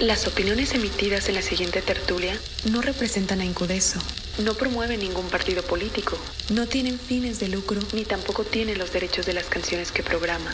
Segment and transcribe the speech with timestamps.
[0.00, 2.36] Las opiniones emitidas en la siguiente tertulia
[2.68, 4.00] no representan a Incudeso,
[4.38, 6.18] no promueven ningún partido político,
[6.50, 10.52] no tienen fines de lucro, ni tampoco tienen los derechos de las canciones que programa.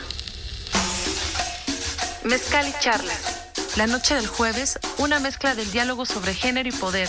[2.23, 3.49] Mezcal y charlas.
[3.77, 7.09] La noche del jueves, una mezcla del diálogo sobre género y poder.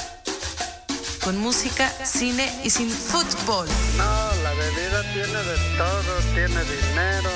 [1.26, 3.68] Con música, cine y sin fútbol.
[3.98, 7.30] No, la bebida tiene de todo, tiene dinero,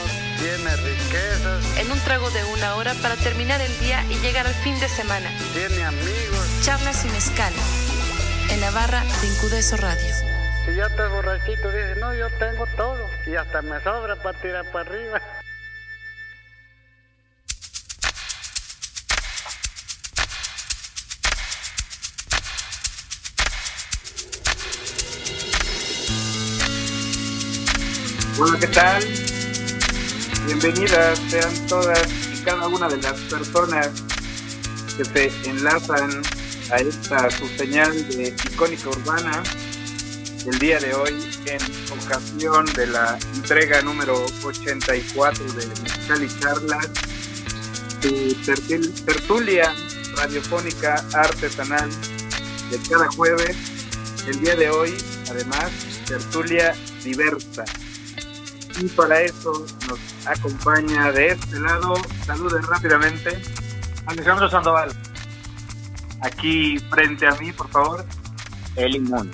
[0.46, 4.54] tiene riquezas, En un trago de una hora para terminar el día y llegar al
[4.54, 5.28] fin de semana.
[5.54, 6.62] tiene amigos.
[6.62, 7.52] Charlas y mezcal.
[8.52, 10.14] En la barra de Incudeso Radio.
[10.66, 13.10] Si ya estás borrachito, dices, no, yo tengo todo.
[13.26, 15.20] Y hasta me sobra para tirar para arriba.
[28.38, 29.25] Hola, ¿qué tal?
[30.46, 33.90] Bienvenidas sean todas y cada una de las personas
[34.98, 36.22] que se enlazan
[36.72, 39.44] a esta su señal de icónica urbana
[40.46, 41.14] el día de hoy
[41.46, 41.60] en
[42.00, 46.90] ocasión de la entrega número 84 de Mezcal y Charlas,
[48.02, 48.10] su
[48.46, 49.74] tertul- tertulia
[50.16, 51.90] radiofónica artesanal
[52.70, 53.56] de cada jueves.
[54.28, 54.96] El día de hoy,
[55.30, 55.72] además,
[56.08, 57.64] tertulia diversa.
[58.78, 61.94] Y para eso nos acompaña de este lado,
[62.26, 63.42] salude rápidamente,
[64.06, 64.92] Alejandro Sandoval.
[66.22, 68.06] aquí frente a mí, por favor,
[68.76, 69.32] El inmune.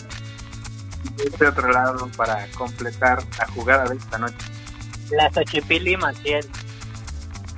[1.04, 4.46] y de este otro lado para completar la jugada de esta noche.
[5.12, 6.48] La Xochipilli Maciel.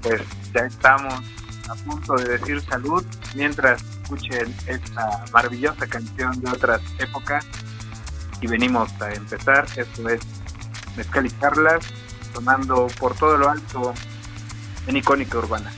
[0.02, 0.22] Pues
[0.54, 1.14] ya estamos
[1.70, 3.04] a punto de decir salud
[3.36, 7.46] mientras escuchen esta maravillosa canción de otras épocas
[8.42, 9.66] y venimos a empezar.
[9.76, 10.22] Esto es
[10.96, 11.86] Mezcal y Charlas,
[12.34, 13.94] sonando por todo lo alto
[14.88, 15.72] en icónica urbana.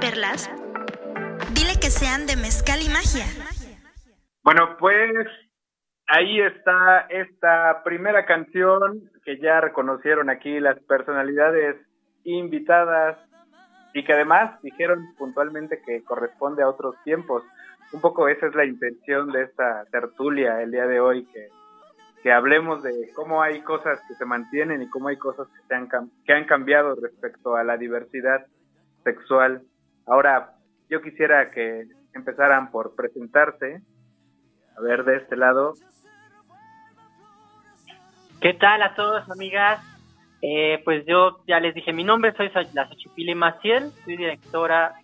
[0.00, 0.50] Perlas,
[1.54, 3.26] dile que sean de mezcal y magia.
[4.42, 5.28] Bueno, pues
[6.06, 11.76] ahí está esta primera canción que ya reconocieron aquí las personalidades
[12.24, 13.18] invitadas
[13.92, 17.42] y que además dijeron puntualmente que corresponde a otros tiempos.
[17.92, 21.48] Un poco esa es la intención de esta tertulia el día de hoy, que,
[22.22, 25.74] que hablemos de cómo hay cosas que se mantienen y cómo hay cosas que, se
[25.74, 25.88] han,
[26.24, 28.46] que han cambiado respecto a la diversidad
[29.04, 29.62] sexual.
[30.10, 30.54] Ahora,
[30.88, 33.80] yo quisiera que empezaran por presentarse.
[34.76, 35.74] A ver, de este lado.
[38.40, 39.80] ¿Qué tal a todos, amigas?
[40.42, 44.94] Eh, pues yo ya les dije mi nombre, soy la Xochipili Maciel, soy directora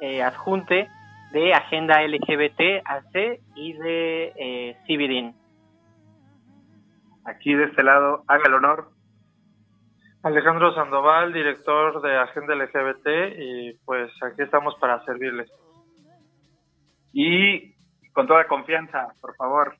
[0.00, 0.88] eh, adjunte
[1.32, 5.34] de Agenda LGBT AC y de eh, CIVIDIN.
[7.24, 8.91] Aquí de este lado, haga el honor.
[10.22, 15.50] Alejandro Sandoval, director de Agenda LGBT y pues aquí estamos para servirles.
[17.12, 17.74] Y
[18.12, 19.76] con toda confianza, por favor.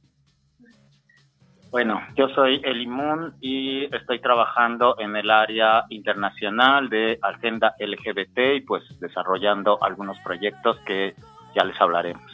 [1.70, 8.60] Bueno, yo soy Elimun y estoy trabajando en el área internacional de Agenda LGBT y
[8.60, 11.14] pues desarrollando algunos proyectos que
[11.54, 12.30] ya les hablaremos.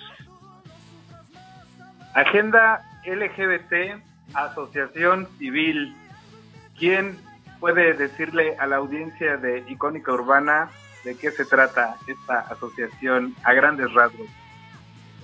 [2.14, 4.02] Agenda LGBT,
[4.34, 5.94] Asociación Civil.
[6.76, 7.27] ¿Quién
[7.60, 10.70] puede decirle a la audiencia de Icónica Urbana
[11.05, 14.28] de qué se trata esta asociación a grandes rasgos?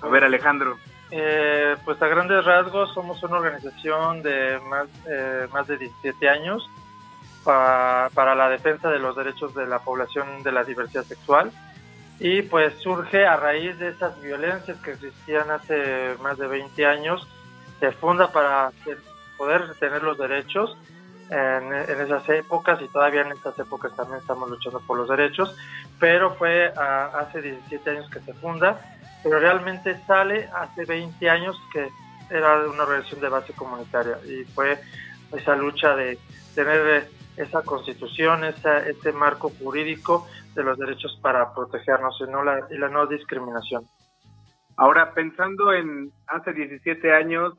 [0.02, 0.76] A ver, Alejandro.
[1.10, 6.69] Eh, pues a grandes rasgos somos una organización de más, eh, más de 17 años
[7.44, 11.52] para la defensa de los derechos de la población de la diversidad sexual
[12.19, 17.26] y pues surge a raíz de esas violencias que existían hace más de 20 años,
[17.81, 18.70] se funda para
[19.36, 20.76] poder tener los derechos
[21.30, 25.56] en, esas épocas y todavía en estas épocas también estamos luchando por los derechos,
[25.98, 28.80] pero fue hace 17 años que se funda
[29.24, 31.88] pero realmente sale hace 20 años que
[32.30, 34.78] era una organización de base comunitaria y fue
[35.32, 36.18] esa lucha de
[36.54, 42.66] tener esa constitución, esa, ese marco jurídico de los derechos para protegernos y, no la,
[42.70, 43.88] y la no discriminación.
[44.76, 47.54] Ahora, pensando en hace 17 años,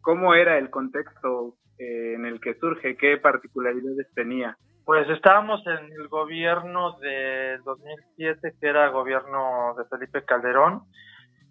[0.00, 2.96] ¿cómo era el contexto eh, en el que surge?
[2.96, 4.56] ¿Qué particularidades tenía?
[4.84, 10.84] Pues estábamos en el gobierno de 2007, que era gobierno de Felipe Calderón,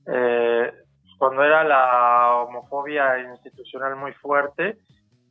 [0.07, 0.71] eh,
[1.18, 4.77] cuando era la homofobia institucional muy fuerte,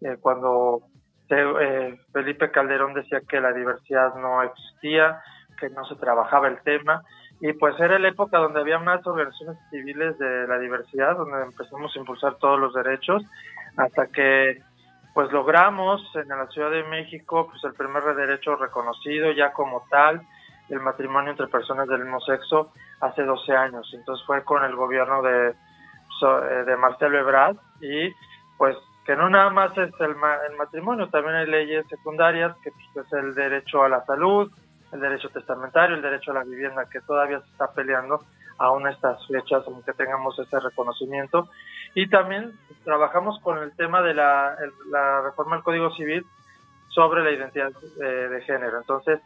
[0.00, 0.82] eh, cuando
[1.28, 5.20] eh, Felipe Calderón decía que la diversidad no existía,
[5.58, 7.02] que no se trabajaba el tema,
[7.40, 11.94] y pues era la época donde había más organizaciones civiles de la diversidad, donde empezamos
[11.94, 13.22] a impulsar todos los derechos,
[13.76, 14.62] hasta que
[15.16, 20.20] pues logramos en la Ciudad de México pues el primer derecho reconocido ya como tal,
[20.68, 22.70] el matrimonio entre personas del mismo sexo
[23.00, 23.90] hace 12 años.
[23.94, 28.12] Entonces fue con el gobierno de, eh, de Marcelo Ebrard y
[28.58, 30.16] pues que no nada más es el,
[30.50, 34.52] el matrimonio, también hay leyes secundarias que pues, es el derecho a la salud,
[34.92, 38.20] el derecho testamentario, el derecho a la vivienda, que todavía se está peleando
[38.58, 41.48] aún estas fechas, aunque tengamos ese reconocimiento.
[41.94, 44.56] Y también trabajamos con el tema de la,
[45.24, 46.26] reforma del Código Civil
[46.88, 48.78] sobre la identidad eh, de género.
[48.78, 49.20] Entonces,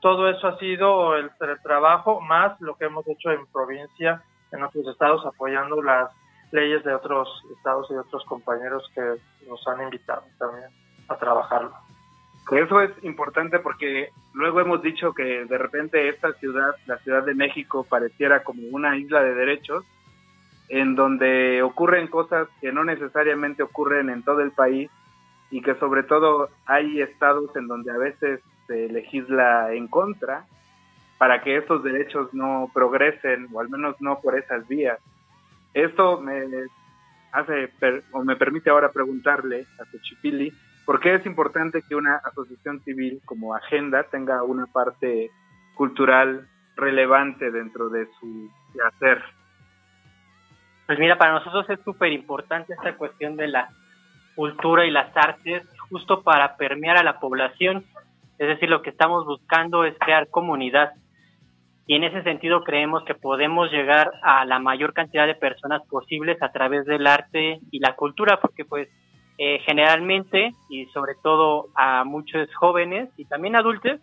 [0.00, 1.30] todo eso ha sido el,
[1.62, 6.10] trabajo más lo que hemos hecho en provincia, en otros estados, apoyando las
[6.50, 9.16] leyes de otros estados y de otros compañeros que
[9.48, 10.68] nos han invitado también
[11.08, 11.72] a trabajarlo.
[12.50, 17.34] Eso es importante porque luego hemos dicho que de repente esta ciudad, la Ciudad de
[17.34, 19.84] México, pareciera como una isla de derechos,
[20.68, 24.90] en donde ocurren cosas que no necesariamente ocurren en todo el país
[25.50, 30.44] y que sobre todo hay estados en donde a veces se legisla en contra
[31.18, 34.98] para que estos derechos no progresen o al menos no por esas vías.
[35.72, 36.44] Esto me
[37.32, 37.70] hace
[38.12, 40.52] o me permite ahora preguntarle a Xochipilli
[40.84, 45.30] por qué es importante que una asociación civil como Agenda tenga una parte
[45.74, 48.50] cultural relevante dentro de su
[48.86, 49.22] hacer.
[50.86, 53.68] Pues mira, para nosotros es súper importante esta cuestión de la
[54.34, 57.84] cultura y las artes, justo para permear a la población.
[58.38, 60.92] Es decir, lo que estamos buscando es crear comunidad.
[61.86, 66.40] Y en ese sentido creemos que podemos llegar a la mayor cantidad de personas posibles
[66.42, 68.88] a través del arte y la cultura, porque pues
[69.44, 74.00] eh, generalmente y sobre todo a muchos jóvenes y también adultos,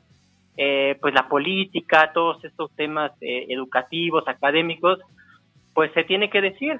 [0.57, 4.99] eh, pues la política, todos estos temas eh, educativos, académicos,
[5.73, 6.77] pues se tiene que decir,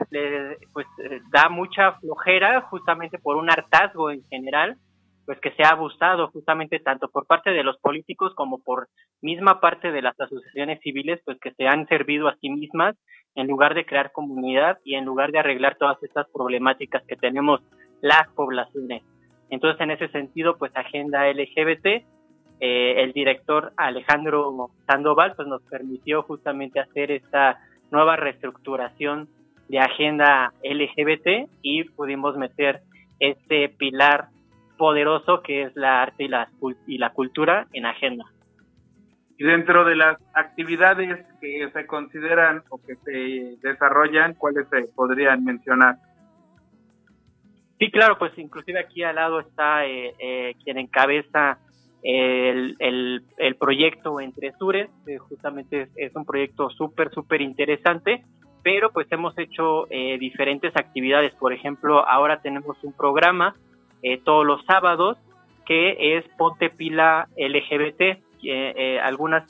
[0.73, 0.85] pues
[1.31, 4.75] da mucha flojera justamente por un hartazgo en general,
[5.25, 8.89] pues que se ha abusado justamente tanto por parte de los políticos como por
[9.21, 12.97] misma parte de las asociaciones civiles, pues que se han servido a sí mismas
[13.35, 17.61] en lugar de crear comunidad y en lugar de arreglar todas estas problemáticas que tenemos
[18.01, 19.03] las poblaciones.
[19.49, 21.85] Entonces, en ese sentido, pues Agenda LGBT,
[22.61, 27.59] eh, el director Alejandro Sandoval, pues nos permitió justamente hacer esta
[27.91, 29.29] nueva reestructuración
[29.69, 32.81] de Agenda LGBT y pudimos meter
[33.19, 34.29] este pilar
[34.77, 36.49] poderoso que es la arte y la,
[36.87, 38.25] y la cultura en agenda.
[39.37, 45.45] Y dentro de las actividades que se consideran o que se desarrollan, ¿cuáles se podrían
[45.45, 45.95] mencionar?
[47.79, 51.59] Sí, claro, pues inclusive aquí al lado está eh, eh, quien encabeza
[52.03, 52.75] el,
[53.38, 54.89] el, proyecto Entre Sures,
[55.27, 58.24] justamente es, un proyecto súper, súper interesante,
[58.63, 63.55] pero pues hemos hecho eh, diferentes actividades, por ejemplo, ahora tenemos un programa
[64.01, 65.17] eh, todos los sábados,
[65.65, 68.24] que es Ponte Pila LGBT.
[68.41, 69.43] Eh, algunas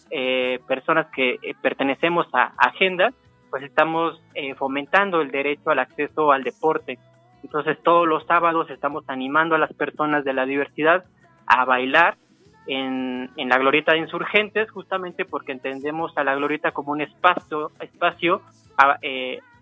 [0.67, 3.13] personas que pertenecemos a Agenda,
[3.51, 4.19] pues estamos
[4.57, 6.98] fomentando el derecho al acceso al deporte.
[7.43, 11.05] Entonces todos los sábados estamos animando a las personas de la diversidad
[11.46, 12.17] a bailar
[12.67, 17.72] en, en, la glorieta de insurgentes, justamente porque entendemos a la glorieta como un espacio,
[17.79, 18.41] espacio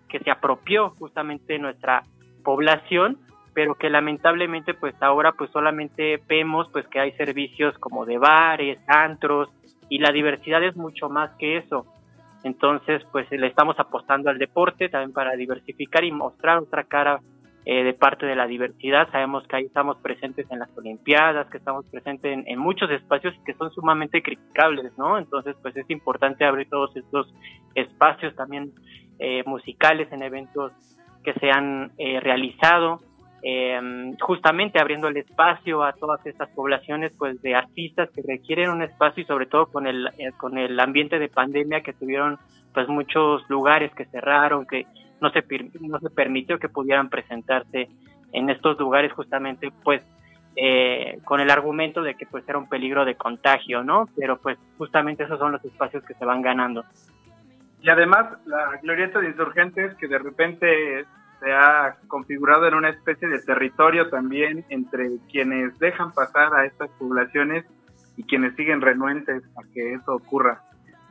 [0.08, 2.02] que se apropió justamente nuestra
[2.44, 3.18] población
[3.58, 8.78] pero que lamentablemente pues ahora pues solamente vemos pues que hay servicios como de bares,
[8.86, 9.48] antros
[9.88, 11.84] y la diversidad es mucho más que eso.
[12.44, 17.18] Entonces pues le estamos apostando al deporte también para diversificar y mostrar otra cara
[17.70, 19.10] eh, de parte de la diversidad.
[19.12, 23.52] Sabemos que ahí estamos presentes en las Olimpiadas, que estamos presentes en, muchos espacios que
[23.52, 25.18] son sumamente criticables, ¿no?
[25.18, 27.30] Entonces, pues es importante abrir todos estos
[27.74, 28.72] espacios también
[29.18, 30.72] eh, musicales en eventos
[31.22, 33.00] que se han eh, realizado
[33.42, 38.82] eh, justamente abriendo el espacio a todas estas poblaciones pues de artistas que requieren un
[38.82, 42.38] espacio y sobre todo con el eh, con el ambiente de pandemia que tuvieron
[42.74, 44.86] pues muchos lugares que cerraron que
[45.20, 45.44] no se
[45.80, 47.88] no se permitió que pudieran presentarse
[48.32, 50.02] en estos lugares justamente pues
[50.56, 54.58] eh, con el argumento de que pues era un peligro de contagio no pero pues
[54.76, 56.84] justamente esos son los espacios que se van ganando.
[57.80, 61.04] Y además la glorieta de insurgentes que de repente
[61.40, 66.90] se ha configurado en una especie de territorio también entre quienes dejan pasar a estas
[66.98, 67.64] poblaciones
[68.16, 70.62] y quienes siguen renuentes a que eso ocurra.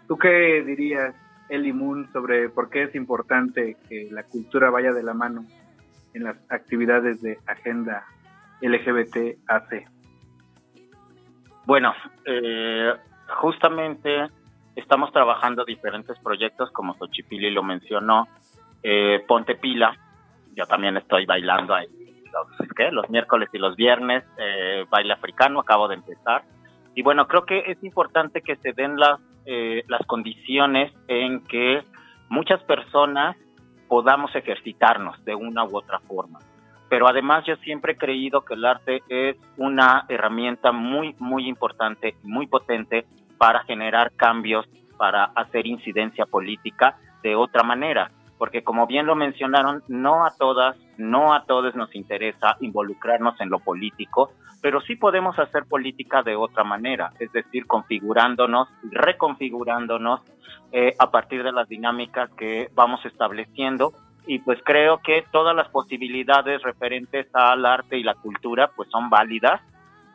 [0.08, 1.16] ¿Tú qué dirías,
[1.50, 5.46] Eli Moon, sobre por qué es importante que la cultura vaya de la mano
[6.14, 8.06] en las actividades de agenda
[8.62, 9.88] LGBT-AC?
[11.66, 11.94] Bueno,
[12.26, 12.94] eh,
[13.40, 14.28] justamente
[14.76, 18.28] estamos trabajando diferentes proyectos, como Xochipili lo mencionó,
[18.84, 19.98] eh, Ponte Pila,
[20.56, 21.88] yo también estoy bailando ahí
[22.32, 22.92] los, ¿qué?
[22.92, 26.44] los miércoles y los viernes, eh, baile africano, acabo de empezar.
[26.96, 31.82] Y bueno, creo que es importante que se den las, eh, las condiciones en que
[32.30, 33.38] muchas personas
[33.88, 36.40] podamos ejercitarnos de una u otra forma.
[36.90, 42.16] Pero además yo siempre he creído que el arte es una herramienta muy, muy importante,
[42.24, 43.06] muy potente
[43.38, 49.84] para generar cambios, para hacer incidencia política de otra manera porque como bien lo mencionaron,
[49.88, 55.38] no a todas, no a todos nos interesa involucrarnos en lo político, pero sí podemos
[55.40, 60.22] hacer política de otra manera, es decir, configurándonos, reconfigurándonos
[60.72, 63.94] eh, a partir de las dinámicas que vamos estableciendo
[64.26, 69.10] y pues creo que todas las posibilidades referentes al arte y la cultura pues son
[69.10, 69.62] válidas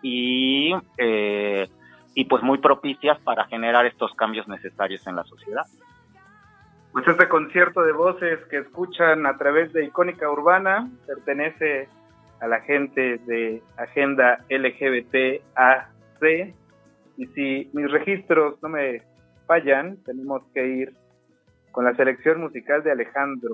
[0.02, 1.68] y, eh,
[2.14, 5.64] y pues muy propicias para generar estos cambios necesarios en la sociedad.
[6.92, 11.88] Pues este concierto de voces que escuchan a través de Icónica Urbana pertenece
[12.42, 15.88] a la gente de Agenda LGBTAC.
[17.16, 19.02] Y si mis registros no me
[19.46, 20.92] fallan, tenemos que ir
[21.70, 23.50] con la selección musical de Alejandro,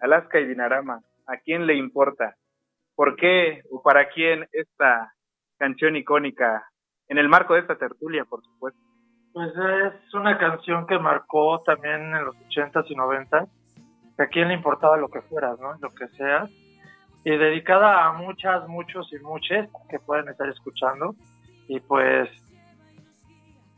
[0.00, 1.00] Alaska y Dinarama.
[1.26, 2.34] ¿A quién le importa?
[2.96, 5.12] ¿Por qué o para quién esta
[5.58, 6.64] canción icónica
[7.08, 8.80] en el marco de esta tertulia, por supuesto?
[9.32, 13.48] Pues es una canción que marcó también en los 80s y 90s,
[14.16, 15.74] que a quién le importaba lo que fueras, ¿no?
[15.80, 16.50] Lo que seas.
[17.26, 21.16] Y dedicada a muchas, muchos y muchas que pueden estar escuchando.
[21.66, 22.30] Y pues.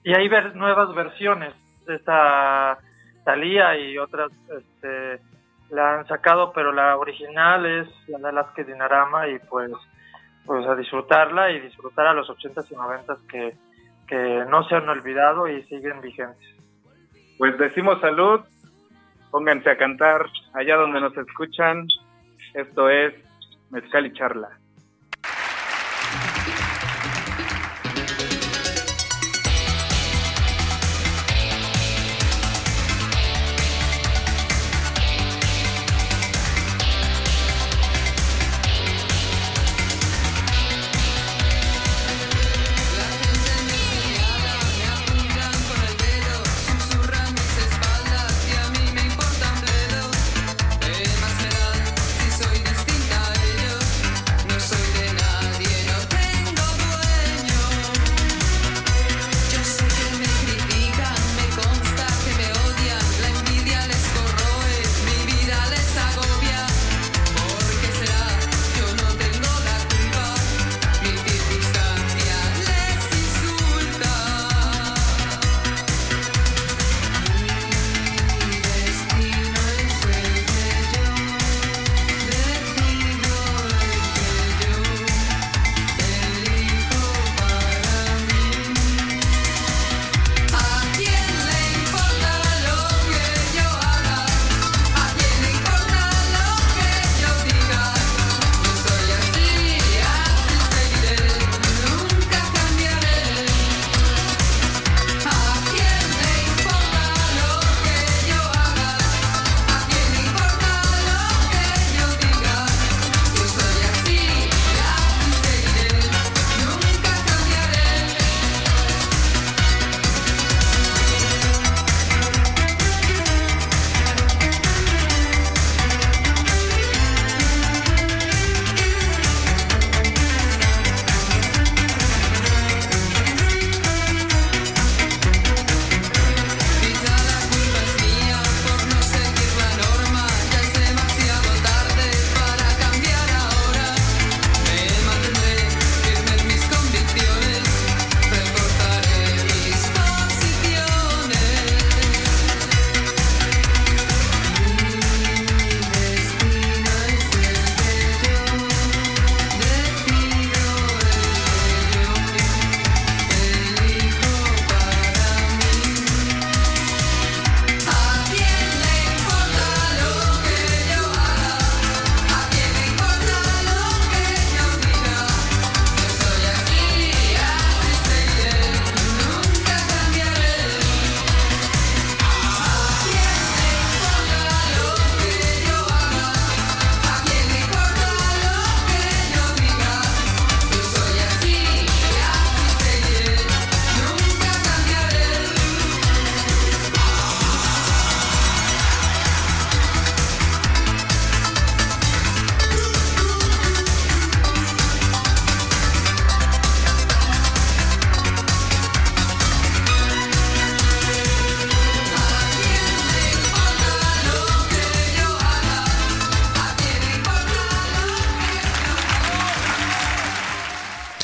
[0.05, 1.55] Y hay ver, nuevas versiones.
[1.88, 2.76] Esta
[3.25, 5.23] Talía y otras este,
[5.71, 9.28] la han sacado, pero la original es la de Alaska Dinarama.
[9.28, 9.73] Y pues,
[10.45, 13.57] pues a disfrutarla y disfrutar a los 80s y 90s que
[14.09, 16.57] que no se han olvidado y siguen vigentes.
[17.37, 18.40] Pues decimos salud,
[19.31, 21.87] pónganse a cantar allá donde nos escuchan.
[22.55, 23.14] Esto es
[23.70, 24.58] Mezcal y Charla.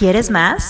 [0.04, 0.68] ¿Quieres más?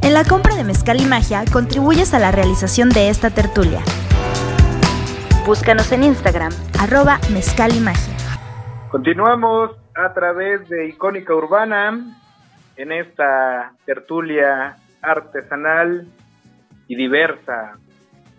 [0.00, 3.82] En la compra de Mezcal y Magia contribuyes a la realización de esta tertulia.
[5.44, 8.14] Búscanos en Instagram, arroba Mezcal y Magia.
[8.90, 12.18] Continuamos a través de Icónica Urbana
[12.76, 16.08] en esta tertulia artesanal
[16.88, 17.76] y diversa.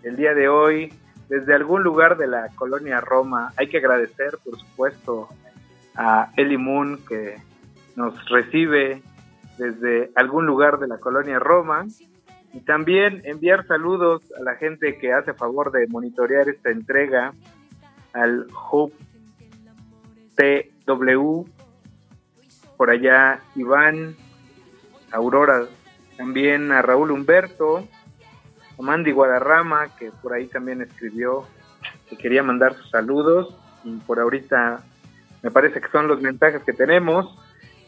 [0.01, 0.91] El día de hoy,
[1.29, 5.29] desde algún lugar de la colonia Roma, hay que agradecer, por supuesto,
[5.95, 7.35] a Eli Moon que
[7.95, 9.03] nos recibe
[9.57, 11.85] desde algún lugar de la colonia Roma.
[12.53, 17.33] Y también enviar saludos a la gente que hace favor de monitorear esta entrega
[18.13, 18.93] al Hub
[20.35, 21.45] TW
[22.77, 24.15] por allá Iván
[25.11, 25.65] Aurora
[26.17, 27.87] también a Raúl Humberto
[28.77, 31.47] a Mandy Guadarrama que por ahí también escribió
[32.09, 33.55] que quería mandar sus saludos.
[33.83, 34.83] Y por ahorita
[35.41, 37.37] me parece que son los mensajes que tenemos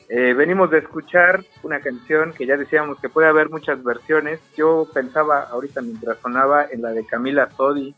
[0.07, 4.39] eh, venimos de escuchar una canción que ya decíamos que puede haber muchas versiones.
[4.55, 7.95] Yo pensaba ahorita mientras sonaba en la de Camila Sodi,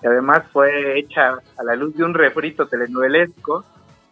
[0.00, 3.64] que además fue hecha a la luz de un refrito telenovelesco.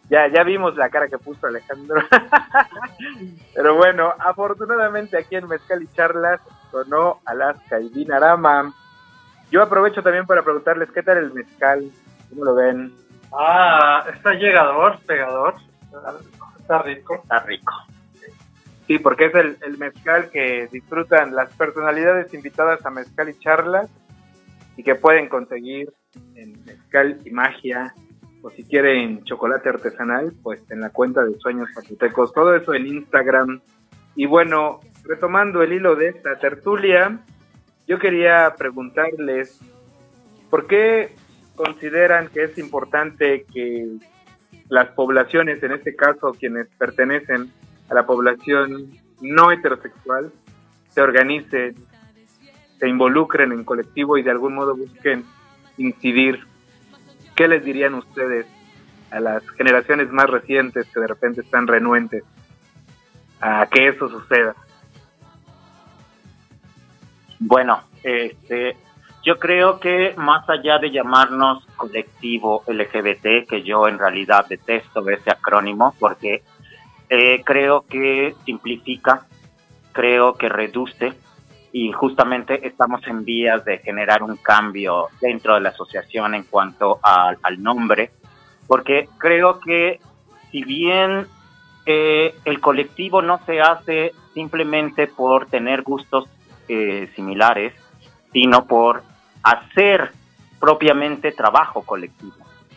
[0.09, 2.01] Ya, ya vimos la cara que puso Alejandro.
[3.55, 8.73] Pero bueno, afortunadamente aquí en Mezcal y Charlas sonó Alaska y Dinarama.
[9.49, 11.89] Yo aprovecho también para preguntarles qué tal el mezcal,
[12.29, 12.93] ¿cómo lo ven?
[13.31, 15.55] Ah, está llegador, pegador.
[16.65, 17.13] Está rico.
[17.21, 17.73] Está rico.
[18.87, 23.87] Sí, porque es el, el mezcal que disfrutan las personalidades invitadas a Mezcal y Charlas
[24.75, 25.93] y que pueden conseguir
[26.33, 27.93] en Mezcal y Magia
[28.41, 32.33] o si quieren chocolate artesanal, pues en la cuenta de Sueños Zapotecos.
[32.33, 33.61] Todo eso en Instagram.
[34.15, 37.19] Y bueno, retomando el hilo de esta tertulia,
[37.87, 39.59] yo quería preguntarles,
[40.49, 41.13] ¿por qué
[41.55, 43.97] consideran que es importante que
[44.69, 47.51] las poblaciones, en este caso quienes pertenecen
[47.89, 50.31] a la población no heterosexual,
[50.89, 51.75] se organicen,
[52.79, 55.23] se involucren en colectivo y de algún modo busquen
[55.77, 56.39] incidir.
[57.35, 58.47] ¿Qué les dirían ustedes
[59.11, 62.23] a las generaciones más recientes que de repente están renuentes
[63.41, 64.55] a que eso suceda?
[67.39, 68.77] Bueno, este,
[69.25, 75.31] yo creo que más allá de llamarnos colectivo LGBT, que yo en realidad detesto ese
[75.31, 76.43] acrónimo porque
[77.09, 79.25] eh, creo que simplifica,
[79.93, 81.13] creo que reduce
[81.71, 86.99] y justamente estamos en vías de generar un cambio dentro de la asociación en cuanto
[87.01, 88.11] al nombre,
[88.67, 89.99] porque creo que
[90.51, 91.25] si bien
[91.87, 96.29] eh, el colectivo no se hace simplemente por tener gustos
[96.67, 97.73] eh, similares,
[98.31, 99.03] sino por
[99.45, 100.11] hacer
[100.59, 102.33] propiamente trabajo colectivo.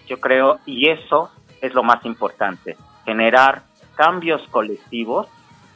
[0.07, 3.62] Yo creo, y eso es lo más importante, generar
[3.96, 5.26] cambios colectivos,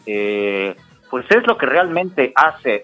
[0.07, 0.77] eh,
[1.11, 2.83] pues es lo que realmente hace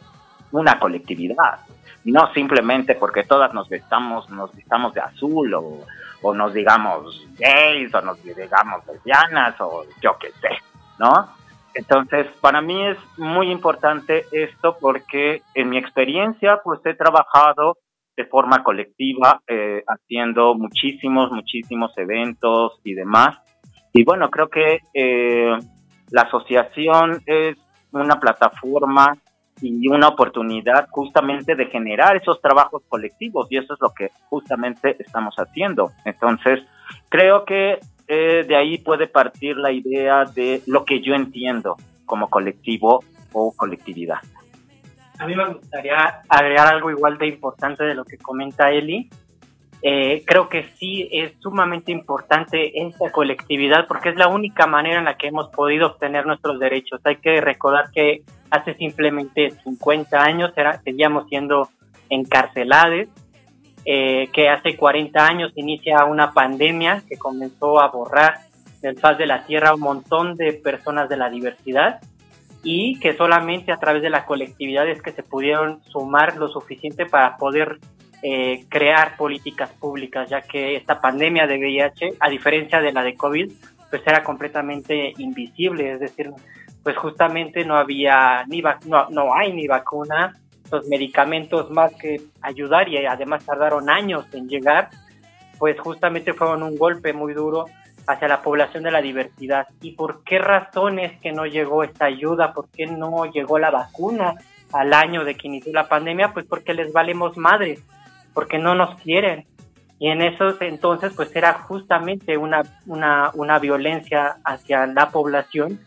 [0.52, 1.60] una colectividad,
[2.04, 5.84] no simplemente porque todas nos vestamos, nos vistamos de azul o,
[6.22, 10.48] o nos digamos gays o nos digamos lesbianas o yo qué sé,
[10.98, 11.28] ¿no?
[11.74, 17.76] Entonces, para mí es muy importante esto porque en mi experiencia, pues he trabajado
[18.18, 23.38] de forma colectiva, eh, haciendo muchísimos, muchísimos eventos y demás.
[23.92, 25.56] Y bueno, creo que eh,
[26.10, 27.56] la asociación es
[27.92, 29.16] una plataforma
[29.62, 34.96] y una oportunidad justamente de generar esos trabajos colectivos y eso es lo que justamente
[34.98, 35.92] estamos haciendo.
[36.04, 36.64] Entonces,
[37.08, 37.78] creo que
[38.08, 43.52] eh, de ahí puede partir la idea de lo que yo entiendo como colectivo o
[43.56, 44.18] colectividad.
[45.18, 49.10] A mí me gustaría agregar algo igual de importante de lo que comenta Eli.
[49.82, 55.04] Eh, creo que sí es sumamente importante esta colectividad porque es la única manera en
[55.04, 57.00] la que hemos podido obtener nuestros derechos.
[57.04, 61.68] Hay que recordar que hace simplemente 50 años era, seguíamos siendo
[62.10, 63.08] encarcelados,
[63.84, 68.38] eh, que hace 40 años inicia una pandemia que comenzó a borrar
[68.82, 72.00] del faz de la tierra un montón de personas de la diversidad
[72.62, 77.06] y que solamente a través de la colectividad es que se pudieron sumar lo suficiente
[77.06, 77.78] para poder
[78.22, 83.14] eh, crear políticas públicas, ya que esta pandemia de VIH, a diferencia de la de
[83.14, 83.52] COVID,
[83.90, 86.30] pues era completamente invisible, es decir,
[86.82, 90.36] pues justamente no había ni no, no hay ni vacuna,
[90.70, 94.90] los medicamentos más que ayudar y además tardaron años en llegar,
[95.58, 97.66] pues justamente fueron un golpe muy duro
[98.08, 99.68] hacia la población de la diversidad.
[99.82, 102.54] ¿Y por qué razones que no llegó esta ayuda?
[102.54, 104.34] ¿Por qué no llegó la vacuna
[104.72, 106.32] al año de que inició la pandemia?
[106.32, 107.84] Pues porque les valemos madres,
[108.32, 109.46] porque no nos quieren.
[109.98, 115.78] Y en esos entonces pues era justamente una, una, violencia hacia la población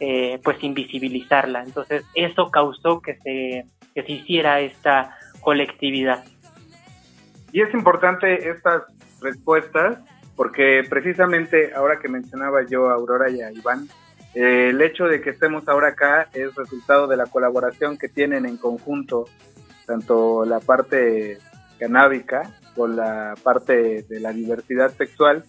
[0.00, 1.62] eh, pues invisibilizarla.
[1.62, 6.24] Entonces eso causó que se, que se hiciera esta colectividad.
[7.52, 8.82] Y es importante estas
[9.20, 9.98] respuestas
[10.36, 13.88] porque precisamente ahora que mencionaba yo a Aurora y a Iván,
[14.34, 18.46] eh, el hecho de que estemos ahora acá es resultado de la colaboración que tienen
[18.46, 19.26] en conjunto
[19.86, 21.38] tanto la parte
[21.78, 25.44] canábica con la parte de la diversidad sexual,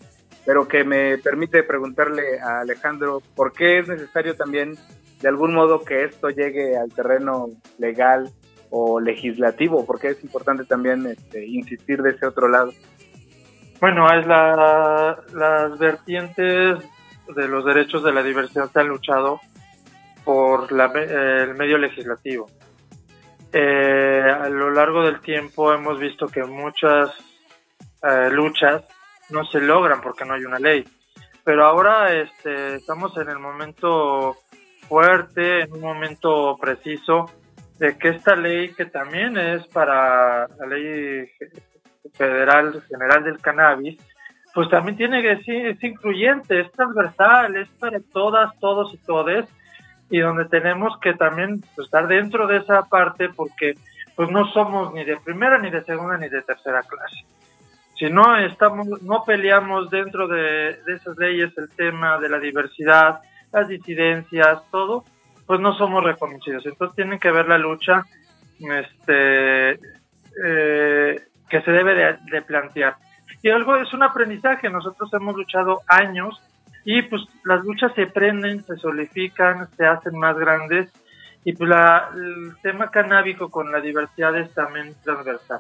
[0.46, 4.76] pero que me permite preguntarle a Alejandro por qué es necesario también
[5.22, 8.30] de algún modo que esto llegue al terreno legal
[8.70, 12.74] o legislativo, porque es importante también este, insistir de ese otro lado.
[13.84, 16.80] Bueno, es la, las vertientes
[17.36, 19.42] de los derechos de la diversidad se han luchado
[20.24, 22.50] por el medio legislativo.
[23.52, 27.10] Eh, a lo largo del tiempo hemos visto que muchas
[28.04, 28.86] eh, luchas
[29.30, 30.86] no se logran porque no hay una ley.
[31.44, 34.38] Pero ahora este, estamos en el momento
[34.88, 37.26] fuerte, en un momento preciso
[37.80, 41.30] de que esta ley, que también es para la ley
[42.14, 43.98] federal general del cannabis,
[44.54, 49.46] pues también tiene que ser es incluyente, es transversal, es para todas, todos y todes,
[50.10, 53.76] y donde tenemos que también estar dentro de esa parte porque
[54.16, 57.26] pues no somos ni de primera, ni de segunda, ni de tercera clase.
[57.98, 63.22] Si no estamos, no peleamos dentro de, de esas leyes el tema de la diversidad,
[63.52, 65.04] las disidencias, todo,
[65.46, 66.66] pues no somos reconocidos.
[66.66, 68.04] Entonces tienen que ver la lucha
[68.60, 69.80] este,
[70.44, 71.22] eh,
[71.54, 72.96] que se debe de, plantear.
[73.44, 76.42] Y algo es un aprendizaje, nosotros hemos luchado años
[76.84, 80.92] y pues las luchas se prenden, se solidifican, se hacen más grandes
[81.46, 85.60] y pues la, el tema canábico con la diversidad es también transversal.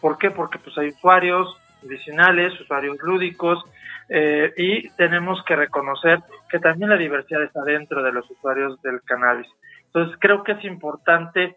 [0.00, 0.32] ¿Por qué?
[0.32, 3.64] Porque pues hay usuarios medicinales, usuarios lúdicos,
[4.08, 6.18] eh, y tenemos que reconocer
[6.50, 9.46] que también la diversidad está dentro de los usuarios del cannabis.
[9.86, 11.56] Entonces creo que es importante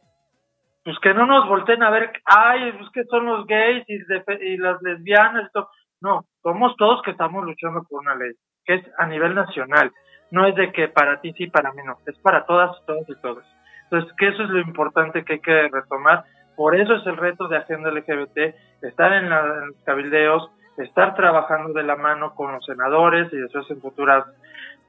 [0.84, 4.00] pues que no nos volteen a ver, ay, pues que son los gays y,
[4.42, 5.70] y las lesbianas, esto.
[6.02, 8.32] no, somos todos que estamos luchando por una ley,
[8.66, 9.92] que es a nivel nacional,
[10.32, 13.16] no es de que para ti sí, para mí no, es para todas, todos y
[13.22, 13.44] todos.
[13.84, 16.24] Entonces, que eso es lo importante que hay que retomar,
[16.56, 18.38] por eso es el reto de Agenda LGBT,
[18.82, 23.70] estar en, la, los cabildeos, estar trabajando de la mano con los senadores y después
[23.70, 24.26] en futuras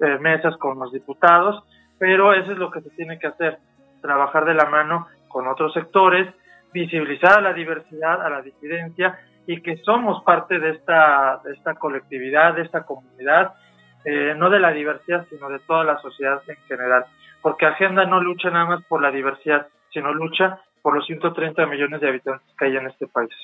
[0.00, 1.62] eh, mesas con los diputados,
[1.98, 3.59] pero eso es lo que se tiene que hacer,
[4.00, 6.33] trabajar de la mano con otros sectores,
[6.73, 11.75] visibilizar a la diversidad, a la disidencia y que somos parte de esta, de esta
[11.75, 13.55] colectividad, de esta comunidad,
[14.05, 17.07] eh, no de la diversidad, sino de toda la sociedad en general.
[17.40, 22.01] Porque Agenda no lucha nada más por la diversidad, sino lucha por los 130 millones
[22.01, 23.35] de habitantes que hay en este país.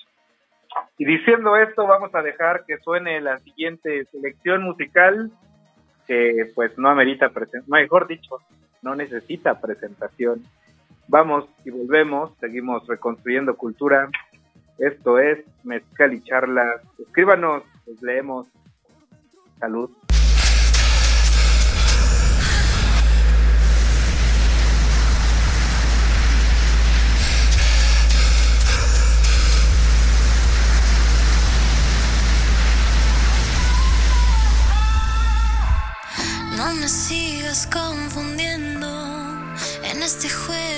[0.98, 5.30] Y diciendo esto, vamos a dejar que suene la siguiente selección musical,
[6.06, 8.38] que pues no amerita presentación, mejor dicho,
[8.82, 10.42] no necesita presentación.
[11.08, 14.10] Vamos y volvemos, seguimos reconstruyendo cultura.
[14.78, 16.82] Esto es Mezcal y Charlas.
[16.98, 18.46] Escríbanos, les leemos.
[19.58, 19.90] Salud.
[40.08, 40.77] este juego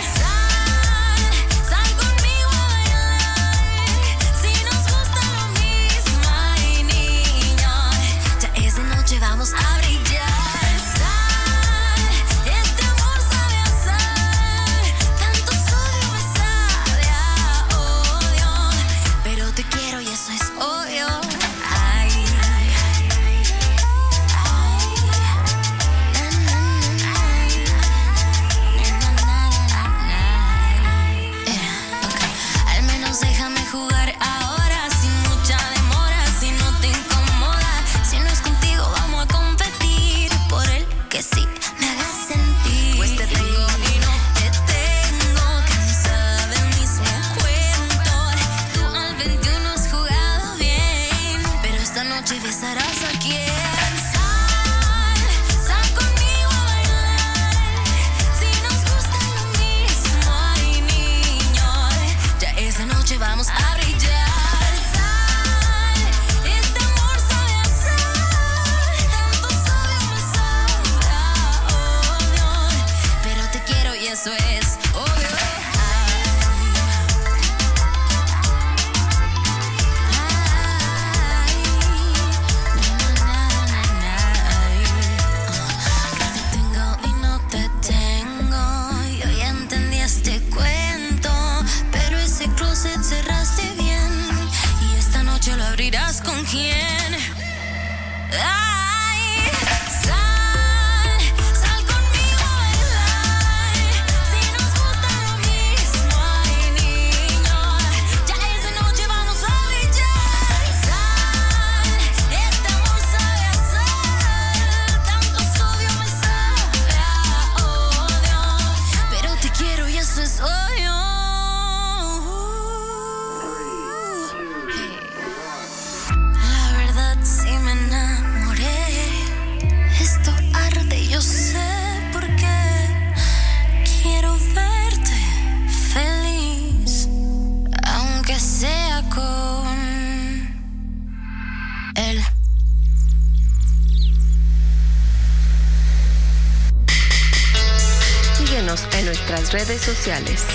[150.01, 150.47] sociales.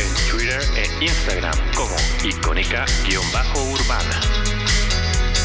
[0.00, 4.16] En Twitter e Instagram como icónica-urbana.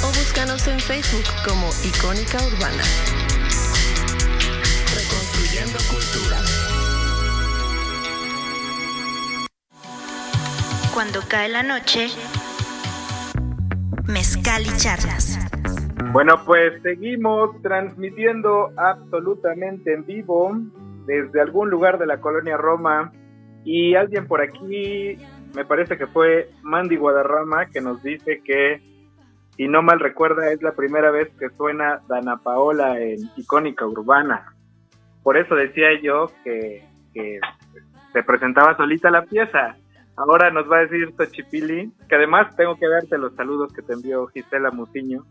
[0.04, 2.84] O búscanos en Facebook como Icónica Urbana.
[4.96, 6.38] Reconstruyendo cultura.
[10.94, 12.08] Cuando cae la noche,
[14.08, 15.38] mezcal y charlas.
[16.14, 20.62] Bueno, pues seguimos transmitiendo absolutamente en vivo
[21.06, 23.12] desde algún lugar de la colonia Roma
[23.64, 25.18] y alguien por aquí,
[25.56, 28.82] me parece que fue Mandy Guadarrama, que nos dice que,
[29.56, 34.56] si no mal recuerda, es la primera vez que suena Dana Paola en icónica urbana.
[35.24, 39.76] Por eso decía yo que, se presentaba solita la pieza.
[40.16, 43.94] Ahora nos va a decir Tochipili, que además tengo que darte los saludos que te
[43.94, 45.26] envió Gisela Musiño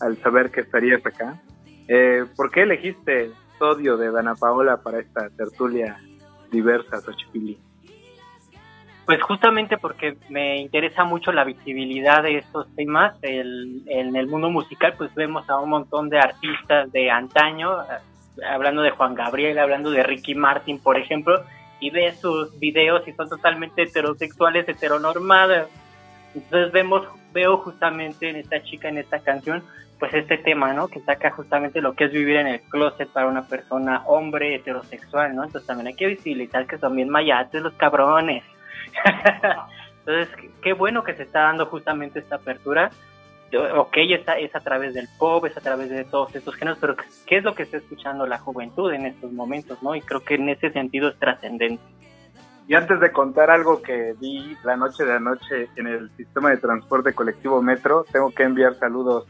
[0.00, 1.40] al saber que estarías acá.
[1.88, 6.00] Eh, ¿Por qué elegiste Sodio de Dana Paola para esta tertulia
[6.50, 7.58] diversa, Xochipilli?
[9.06, 13.14] Pues justamente porque me interesa mucho la visibilidad de estos temas.
[13.22, 17.86] en el mundo musical pues vemos a un montón de artistas de antaño, eh,
[18.44, 21.44] hablando de Juan Gabriel, hablando de Ricky Martin, por ejemplo,
[21.78, 25.68] y ves sus videos y son totalmente heterosexuales, heteronormadas.
[26.34, 29.62] Entonces vemos, veo justamente en esta chica, en esta canción,
[29.98, 30.88] pues este tema, ¿no?
[30.88, 35.34] Que saca justamente lo que es vivir en el closet para una persona hombre heterosexual,
[35.34, 35.44] ¿no?
[35.44, 38.44] Entonces también hay que visibilizar que son bien mayates los cabrones.
[40.00, 40.28] Entonces,
[40.62, 42.90] qué bueno que se está dando justamente esta apertura.
[43.76, 46.78] Ok, es a, es a través del pop, es a través de todos estos géneros,
[46.80, 49.94] pero ¿qué es lo que está escuchando la juventud en estos momentos, no?
[49.94, 51.82] Y creo que en ese sentido es trascendente.
[52.68, 56.56] Y antes de contar algo que vi la noche de anoche en el sistema de
[56.56, 59.26] transporte colectivo Metro, tengo que enviar saludos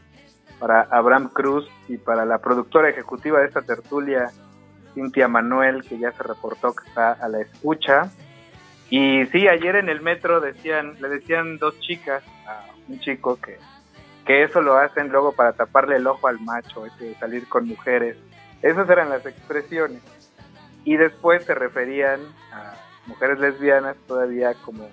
[0.59, 4.31] para Abraham Cruz y para la productora ejecutiva de esta tertulia,
[4.93, 8.09] Cintia Manuel, que ya se reportó que está a la escucha.
[8.89, 13.57] Y sí, ayer en el metro decían, le decían dos chicas a un chico que,
[14.25, 18.17] que eso lo hacen luego para taparle el ojo al macho, de salir con mujeres.
[18.61, 20.01] Esas eran las expresiones.
[20.83, 22.73] Y después se referían a
[23.07, 24.89] mujeres lesbianas todavía como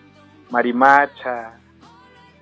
[0.50, 1.54] marimacha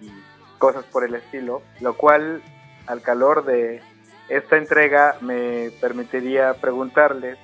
[0.01, 0.11] y
[0.59, 2.43] cosas por el estilo, lo cual
[2.87, 3.81] al calor de
[4.29, 7.39] esta entrega me permitiría preguntarles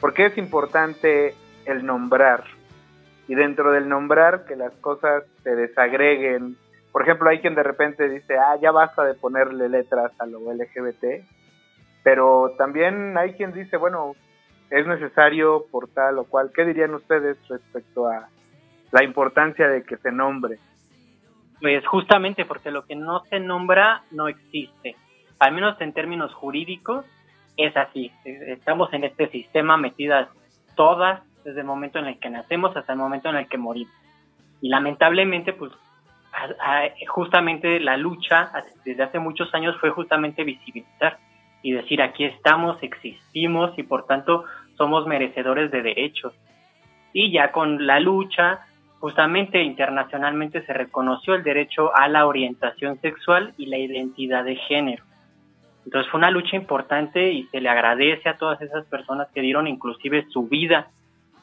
[0.00, 2.44] por qué es importante el nombrar
[3.26, 6.56] y dentro del nombrar que las cosas se desagreguen.
[6.92, 10.52] Por ejemplo, hay quien de repente dice, ah, ya basta de ponerle letras a lo
[10.52, 11.24] LGBT,
[12.02, 14.14] pero también hay quien dice, bueno,
[14.70, 16.50] es necesario por tal o cual.
[16.54, 18.28] ¿Qué dirían ustedes respecto a
[18.92, 20.58] la importancia de que se nombre?
[21.64, 24.96] Pues justamente porque lo que no se nombra no existe.
[25.38, 27.06] Al menos en términos jurídicos
[27.56, 28.12] es así.
[28.26, 30.28] Estamos en este sistema metidas
[30.76, 33.94] todas desde el momento en el que nacemos hasta el momento en el que morimos.
[34.60, 35.72] Y lamentablemente, pues
[37.08, 38.52] justamente la lucha
[38.84, 41.16] desde hace muchos años fue justamente visibilizar
[41.62, 44.44] y decir aquí estamos, existimos y por tanto
[44.76, 46.34] somos merecedores de derechos.
[47.14, 48.66] Y ya con la lucha
[49.04, 55.04] justamente internacionalmente se reconoció el derecho a la orientación sexual y la identidad de género.
[55.84, 59.66] Entonces fue una lucha importante y se le agradece a todas esas personas que dieron
[59.66, 60.86] inclusive su vida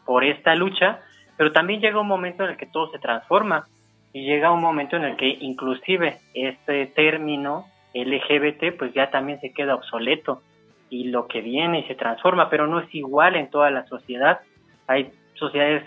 [0.08, 1.02] por esta lucha,
[1.38, 3.68] pero también llega un momento en el que todo se transforma
[4.12, 9.54] y llega un momento en el que inclusive este término LGBT pues ya también se
[9.54, 10.42] queda obsoleto
[10.90, 14.40] y lo que viene y se transforma, pero no es igual en toda la sociedad.
[14.88, 15.84] Hay sociedades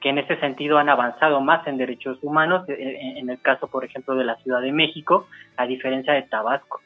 [0.00, 3.66] que en ese sentido han avanzado más en derechos humanos, eh, eh, en el caso,
[3.68, 5.26] por ejemplo, de la Ciudad de México,
[5.56, 6.80] a diferencia de Tabasco.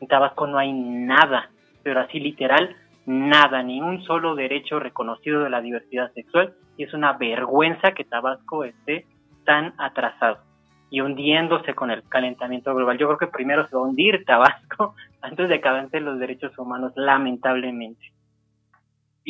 [0.00, 1.50] En Tabasco no hay nada,
[1.82, 6.92] pero así literal, nada, ni un solo derecho reconocido de la diversidad sexual, y es
[6.92, 9.06] una vergüenza que Tabasco esté
[9.44, 10.46] tan atrasado.
[10.90, 12.96] y hundiéndose con el calentamiento global.
[12.96, 16.58] Yo creo que primero se va a hundir Tabasco antes de que avancen los derechos
[16.58, 18.10] humanos, lamentablemente.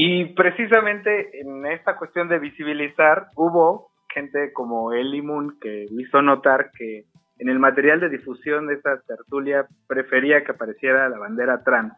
[0.00, 7.06] Y precisamente en esta cuestión de visibilizar, hubo gente como Elimun que hizo notar que
[7.40, 11.94] en el material de difusión de esta tertulia prefería que apareciera la bandera trans,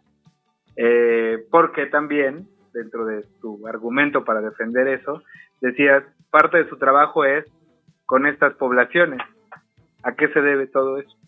[0.77, 5.23] eh, porque también, dentro de tu argumento para defender eso,
[5.61, 7.45] decías, parte de su trabajo es
[8.07, 9.21] con estas poblaciones.
[10.05, 11.19] ¿A qué se debe todo eso?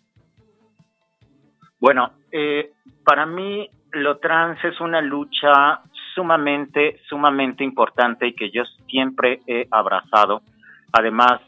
[1.78, 2.72] Bueno, eh,
[3.04, 5.82] para mí lo trans es una lucha
[6.14, 10.42] sumamente, sumamente importante y que yo siempre he abrazado.
[10.92, 11.40] Además,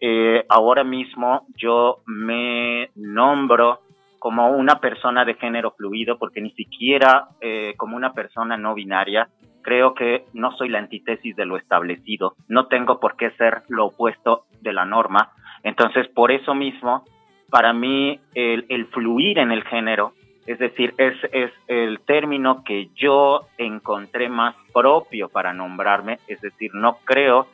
[0.00, 3.80] eh, ahora mismo yo me nombro
[4.18, 9.28] como una persona de género fluido porque ni siquiera eh, como una persona no binaria.
[9.62, 13.86] Creo que no soy la antítesis de lo establecido, no tengo por qué ser lo
[13.86, 15.30] opuesto de la norma.
[15.62, 17.04] Entonces, por eso mismo,
[17.48, 20.14] para mí el, el fluir en el género
[20.52, 26.74] es decir, es, es el término que yo encontré más propio para nombrarme, es decir,
[26.74, 27.46] no creo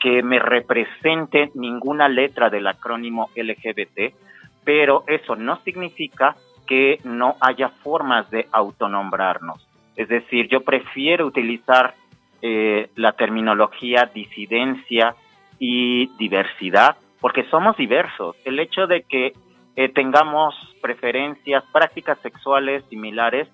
[0.00, 4.14] que me represente ninguna letra del acrónimo LGBT,
[4.64, 6.34] pero eso no significa
[6.66, 9.64] que no haya formas de autonombrarnos.
[9.94, 11.94] Es decir, yo prefiero utilizar
[12.42, 15.14] eh, la terminología disidencia
[15.60, 18.34] y diversidad porque somos diversos.
[18.44, 19.34] El hecho de que
[19.78, 23.46] eh, tengamos preferencias, prácticas sexuales similares,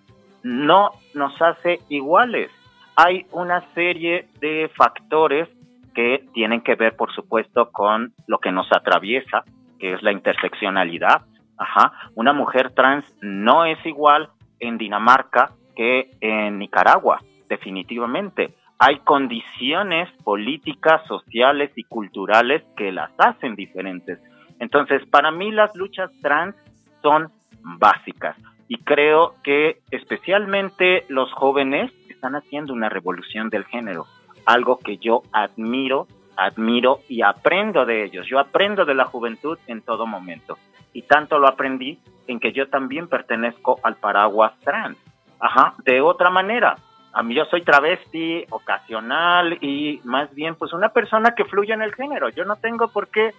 [0.42, 2.50] no nos hace iguales.
[2.96, 5.50] Hay una serie de factores
[5.94, 9.44] que tienen que ver, por supuesto, con lo que nos atraviesa,
[9.78, 11.26] que es la interseccionalidad.
[11.58, 11.92] Ajá.
[12.14, 17.20] Una mujer trans no es igual en Dinamarca que en Nicaragua,
[17.50, 18.54] definitivamente.
[18.78, 24.18] Hay condiciones políticas, sociales y culturales que las hacen diferentes.
[24.64, 26.56] Entonces, para mí las luchas trans
[27.02, 28.34] son básicas
[28.66, 34.06] y creo que especialmente los jóvenes están haciendo una revolución del género,
[34.46, 38.26] algo que yo admiro, admiro y aprendo de ellos.
[38.26, 40.56] Yo aprendo de la juventud en todo momento
[40.94, 44.96] y tanto lo aprendí en que yo también pertenezco al paraguas trans.
[45.40, 46.76] Ajá, de otra manera,
[47.12, 51.82] a mí yo soy travesti ocasional y más bien pues una persona que fluye en
[51.82, 52.30] el género.
[52.30, 53.34] Yo no tengo por qué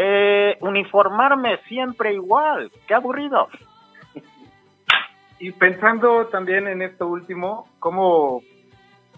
[0.00, 2.70] eh, uniformarme siempre igual.
[2.86, 3.48] Qué aburrido.
[5.40, 8.42] Y pensando también en esto último, ¿cómo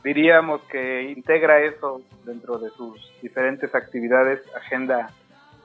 [0.03, 5.11] diríamos que integra eso dentro de sus diferentes actividades, agenda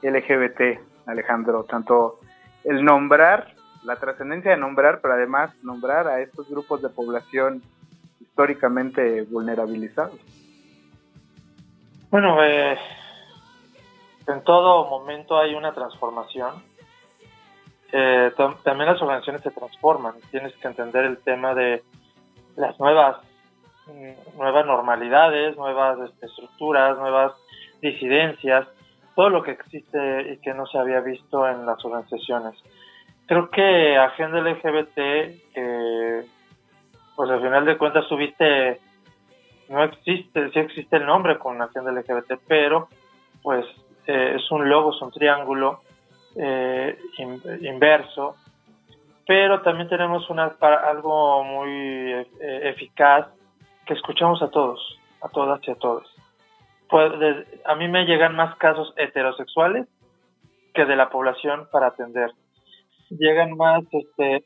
[0.02, 1.64] LGBT, Alejandro?
[1.64, 2.20] Tanto
[2.64, 3.54] el nombrar,
[3.84, 7.62] la trascendencia de nombrar, pero además nombrar a estos grupos de población
[8.20, 10.18] históricamente vulnerabilizados.
[12.10, 12.78] Bueno, eh,
[14.28, 16.62] en todo momento hay una transformación.
[17.92, 20.14] Eh, también las organizaciones se transforman.
[20.30, 21.82] Tienes que entender el tema de
[22.56, 23.18] las nuevas
[23.86, 27.32] mm, nuevas normalidades, nuevas este, estructuras, nuevas
[27.80, 28.66] disidencias,
[29.14, 32.54] todo lo que existe y que no se había visto en las organizaciones.
[33.26, 34.94] Creo que Agenda LGBT,
[35.54, 36.24] que
[37.14, 38.80] pues al final de cuentas tuviste,
[39.68, 42.88] no existe, sí existe el nombre con Agenda LGBT, pero
[43.42, 43.64] pues
[44.06, 45.80] eh, es un logo, es un triángulo
[46.36, 46.98] eh,
[47.60, 48.36] inverso,
[49.26, 53.26] pero también tenemos una, algo muy eh, eficaz
[53.84, 56.06] que escuchamos a todos, a todas y a todos.
[56.88, 57.12] Pues,
[57.64, 59.88] a mí me llegan más casos heterosexuales
[60.72, 62.30] que de la población para atender.
[63.10, 64.44] Llegan más, este,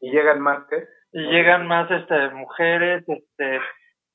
[0.00, 0.84] y llegan más qué?
[1.12, 3.60] Y llegan más, este, mujeres, este,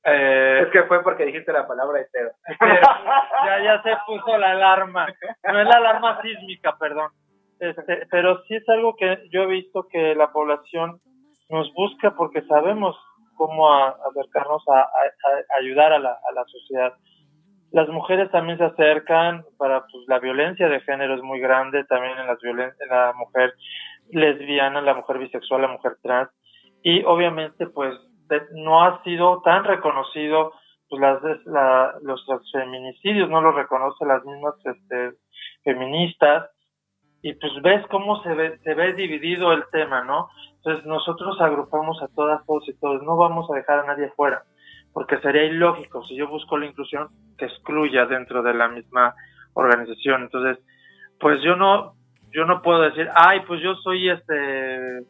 [0.04, 2.32] eh, es que fue porque dijiste la palabra hetero.
[3.45, 5.08] ya, ya se puso la alarma.
[5.43, 7.12] No es la alarma sísmica, perdón.
[7.60, 10.99] Este, pero sí es algo que yo he visto que la población
[11.49, 12.97] nos busca porque sabemos
[13.36, 14.89] cómo acercarnos a,
[15.60, 16.93] ayudar a la, a la sociedad.
[17.72, 22.18] Las mujeres también se acercan para pues la violencia de género es muy grande también
[22.18, 23.54] en las en la mujer
[24.10, 26.30] lesbiana, la mujer bisexual, la mujer trans
[26.84, 27.93] y obviamente pues
[28.53, 30.53] no ha sido tan reconocido
[30.89, 31.21] pues las,
[32.03, 35.13] los feminicidios, no lo reconoce las mismas este,
[35.63, 36.49] feministas
[37.21, 40.27] y pues ves cómo se ve, se ve dividido el tema, ¿no?
[40.57, 44.43] Entonces nosotros agrupamos a todas, todos y todos, no vamos a dejar a nadie fuera,
[44.91, 49.15] porque sería ilógico si yo busco la inclusión que excluya dentro de la misma
[49.53, 50.23] organización.
[50.23, 50.63] Entonces,
[51.19, 51.93] pues yo no,
[52.32, 55.05] yo no puedo decir, ay, pues yo soy este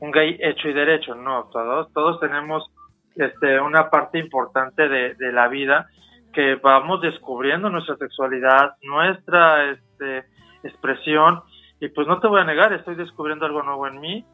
[0.00, 2.70] un gay hecho y derecho, no, todos, todos tenemos
[3.16, 5.88] este, una parte importante de, de la vida
[6.32, 10.24] que vamos descubriendo nuestra sexualidad, nuestra este,
[10.64, 11.42] expresión
[11.80, 14.24] y pues no te voy a negar, estoy descubriendo algo nuevo en mí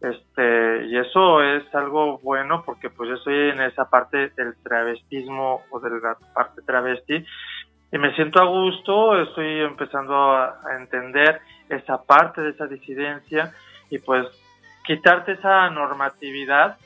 [0.00, 5.62] este y eso es algo bueno porque pues yo estoy en esa parte del travestismo
[5.70, 7.24] o de la parte travesti
[7.92, 11.40] y me siento a gusto, estoy empezando a, a entender
[11.70, 13.54] esa parte de esa disidencia
[13.88, 14.26] y pues
[14.86, 16.78] quitarte esa normatividad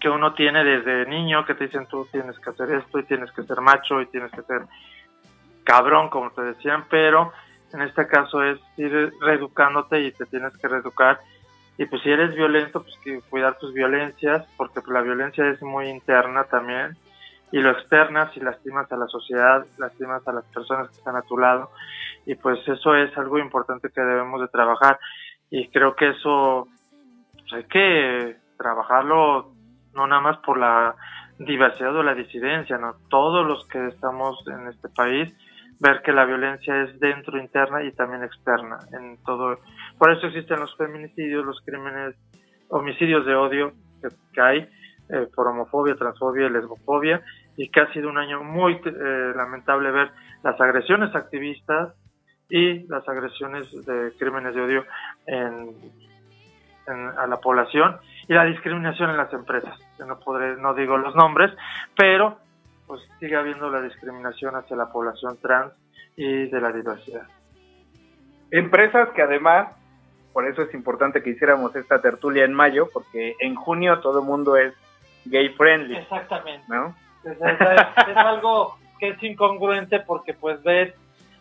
[0.00, 3.30] que uno tiene desde niño, que te dicen tú tienes que hacer esto y tienes
[3.30, 4.62] que ser macho y tienes que ser
[5.64, 7.32] cabrón, como te decían, pero
[7.72, 11.20] en este caso es ir reeducándote y te tienes que reeducar.
[11.78, 15.62] Y pues si eres violento, pues que cuidar tus violencias, porque pues, la violencia es
[15.62, 16.96] muy interna también.
[17.50, 21.22] Y lo externas y lastimas a la sociedad, lastimas a las personas que están a
[21.22, 21.70] tu lado.
[22.26, 24.98] Y pues eso es algo importante que debemos de trabajar.
[25.50, 26.66] Y creo que eso
[27.54, 29.52] hay que trabajarlo
[29.94, 30.94] no nada más por la
[31.38, 32.94] diversidad o la disidencia, ¿no?
[33.08, 35.32] Todos los que estamos en este país,
[35.80, 38.78] ver que la violencia es dentro, interna y también externa.
[38.92, 39.58] En todo,
[39.98, 42.14] por eso existen los feminicidios, los crímenes,
[42.68, 43.72] homicidios de odio
[44.32, 44.68] que, hay
[45.10, 47.22] eh, por homofobia, transfobia y lesbofobia,
[47.56, 50.10] y que ha sido un año muy eh, lamentable ver
[50.42, 51.94] las agresiones activistas
[52.48, 54.84] y las agresiones de crímenes de odio
[55.26, 55.74] en,
[56.86, 59.78] en, a la población y la discriminación en las empresas.
[59.98, 61.50] Yo no podré, no digo los nombres,
[61.96, 62.38] pero
[62.86, 65.72] pues sigue habiendo la discriminación hacia la población trans
[66.16, 67.26] y de la diversidad.
[68.50, 69.68] Empresas que además,
[70.32, 74.26] por eso es importante que hiciéramos esta tertulia en mayo, porque en junio todo el
[74.26, 74.74] mundo es
[75.24, 75.96] gay friendly.
[75.96, 76.64] Exactamente.
[76.68, 76.94] ¿no?
[77.24, 80.94] Es, es- es- es algo que es incongruente porque pues ves,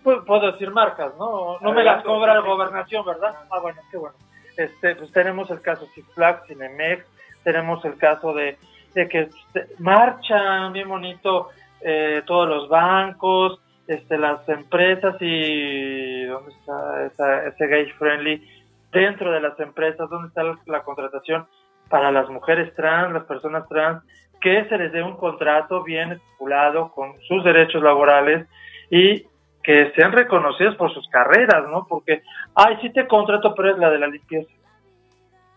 [0.03, 1.59] pues, puedo decir marcas, ¿no?
[1.59, 3.35] No me las cobra la gobernación, ¿verdad?
[3.51, 4.15] Ah, bueno, qué bueno.
[4.57, 7.05] Este, pues tenemos el caso Six Flags, Cinemex,
[7.43, 8.57] tenemos el caso de,
[8.93, 11.49] de que este, marchan bien bonito
[11.81, 18.47] eh, todos los bancos, este, las empresas y ¿dónde está esa- ese gay friendly?
[18.91, 21.47] Dentro de las empresas, ¿dónde está la, la contratación
[21.89, 24.03] para las mujeres trans, las personas trans?
[24.39, 28.47] que se les dé un contrato bien estipulado con sus derechos laborales
[28.89, 29.23] y
[29.63, 31.85] que sean reconocidas por sus carreras, ¿no?
[31.87, 32.23] Porque,
[32.55, 34.51] ay, sí te contrato, pero es la de la limpieza.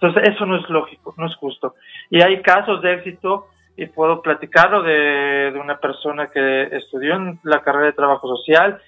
[0.01, 1.75] Entonces, eso no es lógico, no es justo.
[2.11, 3.47] Y hay casos de éxito,
[3.77, 8.81] y puedo platicarlo de, de una persona que estudió en la carrera de trabajo social,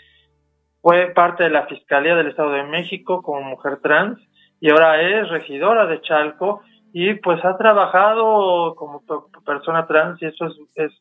[0.82, 4.18] fue parte de la Fiscalía del Estado de México como mujer trans,
[4.60, 6.62] y ahora es regidora de Chalco,
[6.98, 10.92] y pues ha trabajado como pe- persona trans y eso es, es,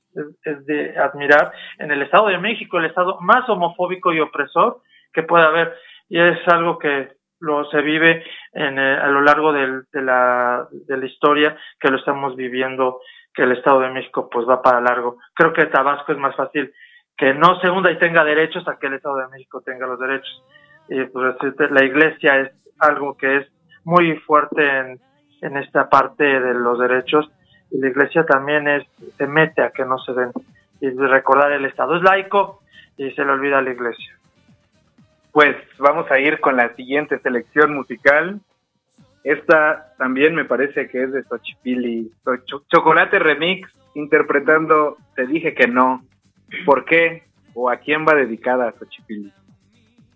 [0.44, 4.82] es- de admirar en el Estado de México, el Estado más homofóbico y opresor
[5.14, 5.74] que puede haber
[6.10, 10.98] y es algo que lo se vive en, eh, a lo largo de, la, de
[10.98, 13.00] la historia que lo estamos viviendo
[13.34, 15.18] que el Estado de México pues va para largo.
[15.34, 16.74] Creo que Tabasco es más fácil
[17.18, 20.00] que no se hunda y tenga derechos a que el Estado de México tenga los
[20.00, 20.44] derechos.
[20.90, 21.36] Y pues
[21.72, 23.48] la iglesia es algo que es
[23.86, 25.00] muy fuerte en,
[25.46, 27.30] en esta parte de los derechos
[27.72, 28.84] y la iglesia también es
[29.18, 30.32] se mete a que no se den
[30.82, 32.62] y recordar el Estado es laico
[32.98, 34.14] y se le olvida a la iglesia.
[35.32, 38.40] Pues vamos a ir con la siguiente selección musical.
[39.24, 42.12] Esta también me parece que es de Xochipilli.
[42.46, 46.04] Cho- Chocolate Remix, interpretando Te dije que no.
[46.66, 47.24] ¿Por qué?
[47.54, 49.32] ¿O a quién va dedicada Xochipilli?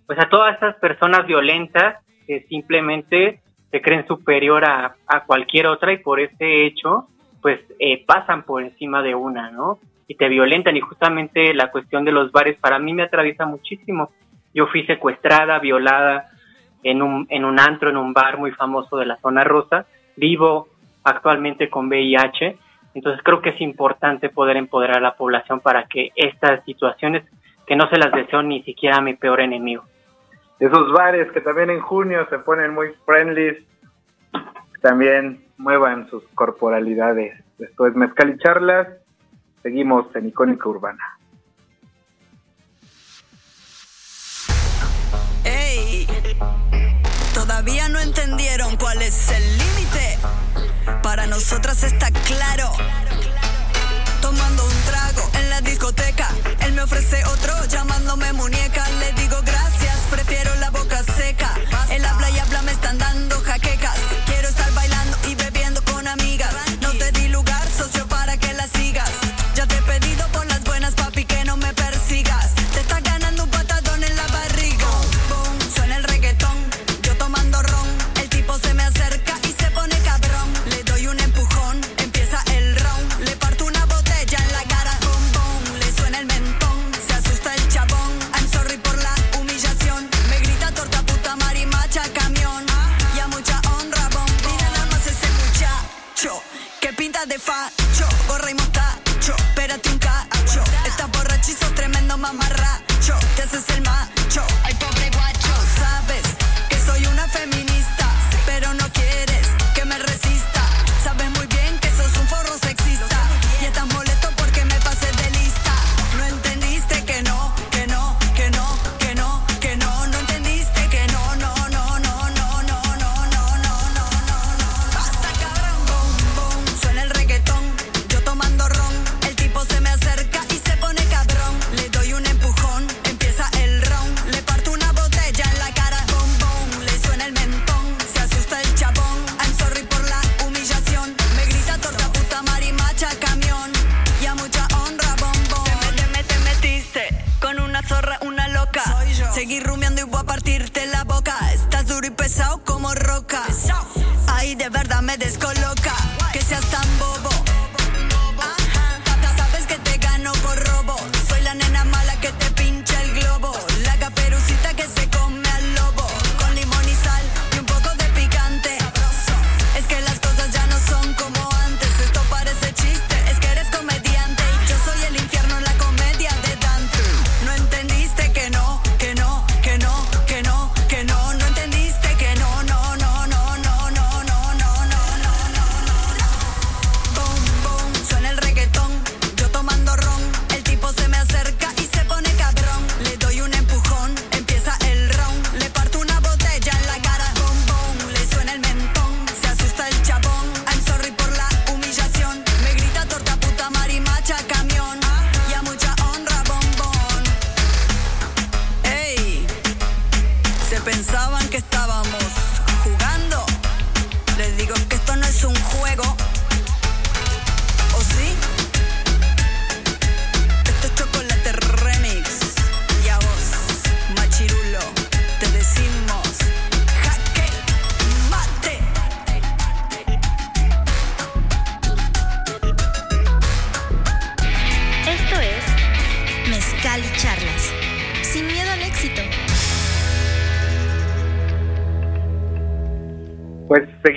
[0.06, 3.42] pues a todas estas personas violentas que simplemente
[3.72, 7.08] se creen superior a, a cualquier otra y por ese hecho
[7.42, 9.80] pues eh, pasan por encima de una, ¿no?
[10.08, 14.12] Y te violentan y justamente la cuestión de los bares para mí me atraviesa muchísimo.
[14.54, 16.26] Yo fui secuestrada, violada
[16.84, 20.68] en un, en un antro, en un bar muy famoso de la zona rosa, vivo
[21.04, 22.58] actualmente con VIH,
[22.94, 27.24] entonces creo que es importante poder empoderar a la población para que estas situaciones
[27.68, 29.84] que no se las deseo ni siquiera a mi peor enemigo.
[30.60, 33.66] Esos bares que también en junio se ponen muy friendly,
[34.82, 37.42] también muevan sus corporalidades.
[37.60, 38.88] Esto es Mezcal y Charlas.
[39.64, 41.18] Seguimos en Icónica Urbana.
[45.44, 46.08] Ey,
[47.34, 50.18] todavía no entendieron cuál es el límite.
[51.04, 52.70] Para nosotras está claro.
[54.22, 56.28] Tomando un trago en la discoteca,
[56.66, 58.84] él me ofrece otro llamándome muñeca.
[59.00, 59.49] Le digo gracias,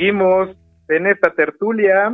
[0.03, 0.48] seguimos
[0.88, 2.12] en esta tertulia,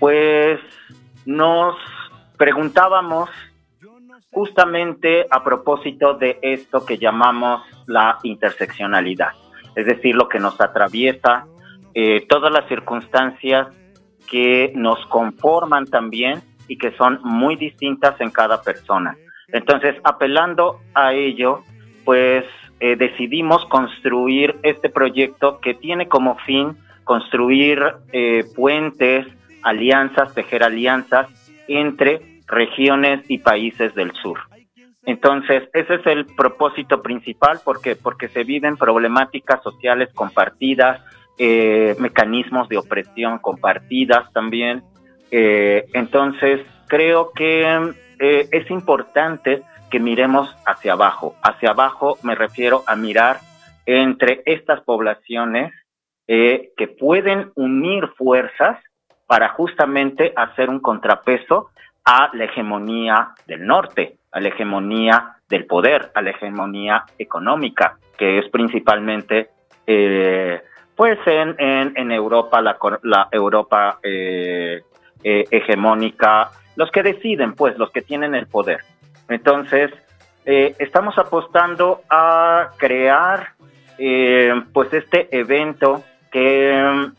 [0.00, 0.58] pues
[1.26, 1.76] nos
[2.36, 3.30] preguntábamos
[4.32, 9.30] justamente a propósito de esto que llamamos la interseccionalidad
[9.74, 11.46] es decir, lo que nos atraviesa,
[11.94, 13.68] eh, todas las circunstancias
[14.30, 19.16] que nos conforman también y que son muy distintas en cada persona.
[19.48, 21.64] Entonces, apelando a ello,
[22.04, 22.44] pues
[22.78, 29.26] eh, decidimos construir este proyecto que tiene como fin construir eh, puentes,
[29.62, 31.28] alianzas, tejer alianzas
[31.66, 34.38] entre regiones y países del sur.
[35.04, 41.02] Entonces, ese es el propósito principal porque, porque se viven problemáticas sociales compartidas,
[41.38, 44.82] eh, mecanismos de opresión compartidas también.
[45.30, 51.34] Eh, entonces, creo que eh, es importante que miremos hacia abajo.
[51.42, 53.38] Hacia abajo me refiero a mirar
[53.86, 55.72] entre estas poblaciones
[56.26, 58.78] que pueden unir fuerzas
[59.26, 61.70] para justamente hacer un contrapeso
[62.04, 68.38] a la hegemonía del norte a la hegemonía del poder, a la hegemonía económica, que
[68.38, 69.50] es principalmente,
[69.86, 70.60] eh,
[70.94, 74.82] pues en, en, Europa, la, la Europa eh,
[75.24, 78.80] eh, hegemónica, los que deciden, pues, los que tienen el poder.
[79.28, 79.90] Entonces,
[80.44, 83.54] eh, estamos apostando a crear,
[83.98, 86.02] eh, pues, este evento
[86.32, 87.10] que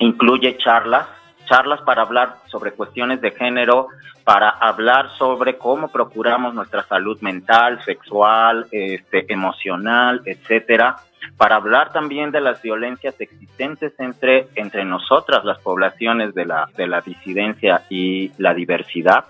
[0.00, 1.06] incluye charlas,
[1.46, 3.88] charlas para hablar sobre cuestiones de género,
[4.28, 10.96] para hablar sobre cómo procuramos nuestra salud mental, sexual, este, emocional, etcétera,
[11.38, 16.86] para hablar también de las violencias existentes entre, entre nosotras, las poblaciones de la, de
[16.86, 19.24] la disidencia y la diversidad.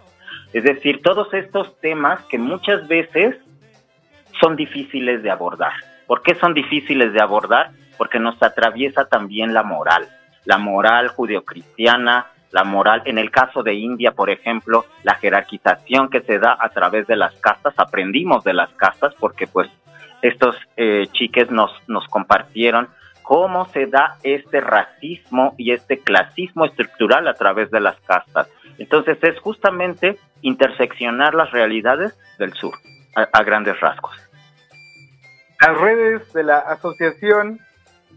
[0.52, 3.36] Es decir, todos estos temas que muchas veces
[4.40, 5.74] son difíciles de abordar.
[6.08, 7.70] ¿Por qué son difíciles de abordar?
[7.96, 10.08] Porque nos atraviesa también la moral,
[10.44, 16.22] la moral judeocristiana, la moral, en el caso de India, por ejemplo, la jerarquización que
[16.22, 19.68] se da a través de las castas, aprendimos de las castas porque pues
[20.22, 22.88] estos eh, chiques nos, nos compartieron
[23.22, 28.48] cómo se da este racismo y este clasismo estructural a través de las castas.
[28.78, 32.74] Entonces es justamente interseccionar las realidades del sur
[33.14, 34.16] a, grandes rasgos.
[35.60, 37.60] Las redes de la asociación,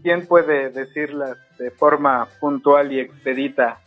[0.02, 3.80] ¿quién puede decirlas de forma puntual y expedita?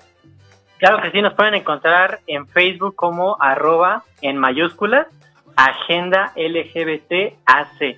[0.78, 5.08] Claro que sí, nos pueden encontrar en Facebook como arroba en mayúsculas
[5.56, 7.98] Agenda LGBT AC,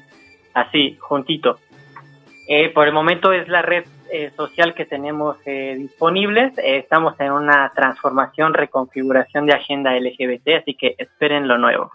[0.54, 1.60] así, juntito.
[2.48, 6.54] Eh, por el momento es la red eh, social que tenemos eh, disponibles.
[6.58, 11.92] estamos en una transformación, reconfiguración de Agenda LGBT, así que esperen lo nuevo.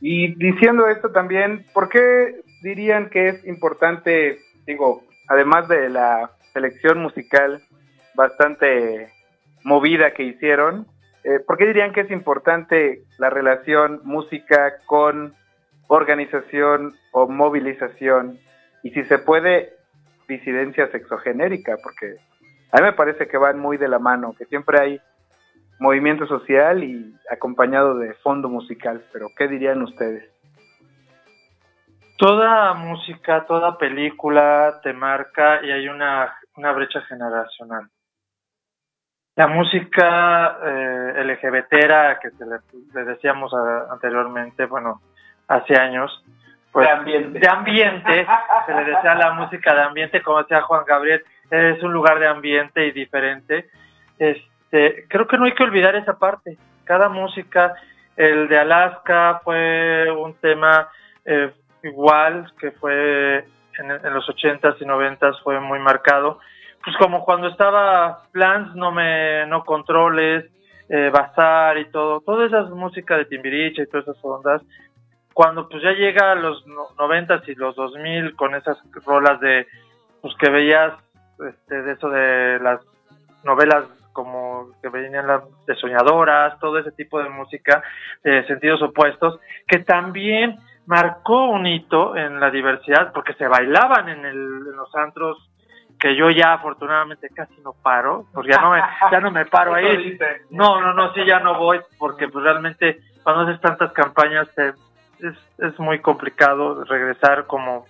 [0.00, 7.00] Y diciendo esto también, ¿por qué dirían que es importante, digo, además de la selección
[7.00, 7.62] musical
[8.14, 9.10] bastante
[9.66, 10.86] movida que hicieron,
[11.24, 15.34] eh, ¿por qué dirían que es importante la relación música con
[15.88, 18.38] organización o movilización?
[18.84, 19.74] Y si se puede,
[20.28, 22.14] disidencia sexogenérica, porque
[22.70, 25.00] a mí me parece que van muy de la mano, que siempre hay
[25.80, 30.30] movimiento social y acompañado de fondo musical, pero ¿qué dirían ustedes?
[32.18, 37.90] Toda música, toda película te marca y hay una, una brecha generacional.
[39.36, 43.52] La música eh, LGBT que se le, decíamos
[43.90, 45.00] anteriormente, bueno,
[45.46, 46.24] hace años,
[46.72, 47.38] pues, de ambiente.
[47.38, 48.26] De ambiente,
[48.66, 52.26] se le decía la música de ambiente, como decía Juan Gabriel, es un lugar de
[52.26, 53.68] ambiente y diferente.
[54.18, 56.56] Este, creo que no hay que olvidar esa parte.
[56.84, 57.74] Cada música,
[58.16, 60.88] el de Alaska fue un tema
[61.24, 63.46] eh, igual que fue
[63.78, 66.40] en, los ochentas y noventas fue muy marcado.
[66.84, 70.44] Pues como cuando estaba Plans, no me, no controles,
[70.88, 74.62] eh, Bazar y todo, toda esa música de Timbiriche y todas esas ondas,
[75.34, 76.64] cuando pues ya llega a los
[76.96, 79.66] noventas y los dos mil con esas rolas de,
[80.22, 80.94] pues que veías,
[81.46, 82.80] este, de eso de las
[83.42, 87.82] novelas como que venían las de soñadoras, todo ese tipo de música
[88.24, 94.24] de sentidos opuestos, que también marcó un hito en la diversidad, porque se bailaban en,
[94.24, 95.50] el, en los antros
[95.98, 98.80] que yo ya afortunadamente casi no paro, porque ya no me,
[99.10, 100.18] ya no me paro ahí.
[100.50, 105.34] No, no, no, sí, ya no voy, porque pues realmente cuando haces tantas campañas es,
[105.58, 107.86] es muy complicado regresar como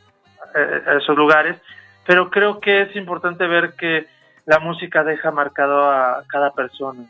[0.54, 1.60] eh, a esos lugares,
[2.06, 4.06] pero creo que es importante ver que
[4.46, 7.04] la música deja marcado a cada persona,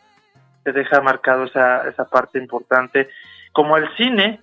[0.64, 3.11] te deja marcado esa, esa parte importante.
[3.53, 4.40] Como el cine,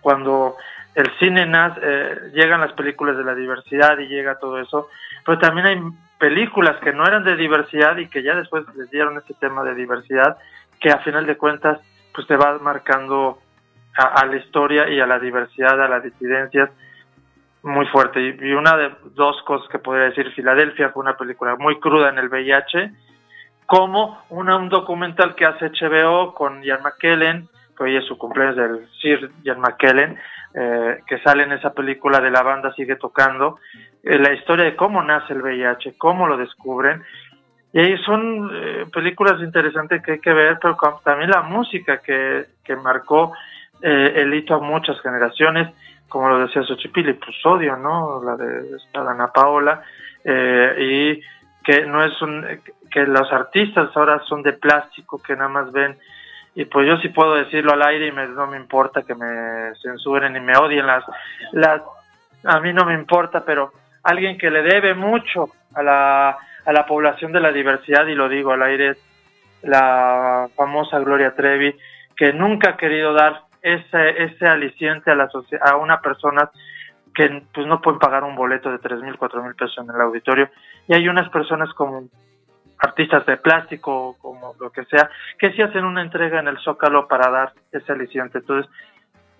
[0.00, 0.56] cuando
[0.94, 4.88] el cine nace, eh, llegan las películas de la diversidad y llega todo eso,
[5.24, 5.80] pero también hay
[6.18, 9.74] películas que no eran de diversidad y que ya después les dieron ese tema de
[9.74, 10.36] diversidad,
[10.78, 11.80] que a final de cuentas
[12.14, 13.38] pues te va marcando
[13.96, 16.70] a, la historia y a la diversidad, a las disidencias,
[17.62, 18.20] muy fuerte.
[18.20, 22.18] Y una de dos cosas que podría decir, Filadelfia fue una película muy cruda en
[22.18, 22.92] el VIH,
[23.66, 28.56] como una, un documental que hace HBO con Ian McKellen, que hoy es su cumpleaños
[28.56, 30.18] del Sir Ian McKellen,
[30.54, 33.58] eh, que sale en esa película de la banda Sigue Tocando,
[34.02, 37.02] la historia de cómo nace el VIH, cómo lo descubren.
[37.72, 42.76] Y son eh, películas interesantes que hay que ver, pero también la música que, que
[42.76, 43.32] marcó
[43.82, 45.70] el hito a muchas generaciones
[46.10, 48.22] como lo decía Xochipilli, pues odio, ¿no?
[48.22, 49.82] La de Ana Paola,
[50.22, 51.22] eh, y
[51.64, 52.44] que no es un,
[52.90, 55.96] que los artistas ahora son de plástico, que nada más ven,
[56.54, 59.72] y pues yo sí puedo decirlo al aire y me, no me importa que me
[59.80, 61.04] censuren y me odien las,
[61.52, 61.80] las,
[62.44, 63.72] a mí no me importa, pero
[64.02, 66.28] alguien que le debe mucho a la,
[66.64, 68.96] a la población de la diversidad, y lo digo al aire,
[69.62, 71.76] la famosa Gloria Trevi,
[72.16, 75.28] que nunca ha querido dar ese, ese aliciente a, la
[75.62, 76.50] a una persona
[77.14, 80.00] que pues no pueden pagar un boleto de tres mil, cuatro mil pesos en el
[80.00, 80.48] auditorio.
[80.88, 82.08] Y hay unas personas como
[82.78, 87.08] artistas de plástico, como lo que sea, que sí hacen una entrega en el Zócalo
[87.08, 88.38] para dar ese aliciente.
[88.38, 88.70] Entonces,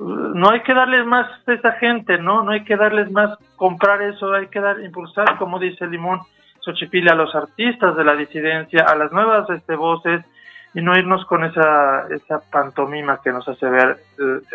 [0.00, 2.42] no hay que darles más a esa gente, ¿no?
[2.42, 6.20] No hay que darles más comprar eso, hay que dar, impulsar, como dice Limón,
[6.60, 10.24] Xochipilli a los artistas de la disidencia, a las nuevas este, voces
[10.72, 13.98] y no irnos con esa, esa pantomima que nos hace ver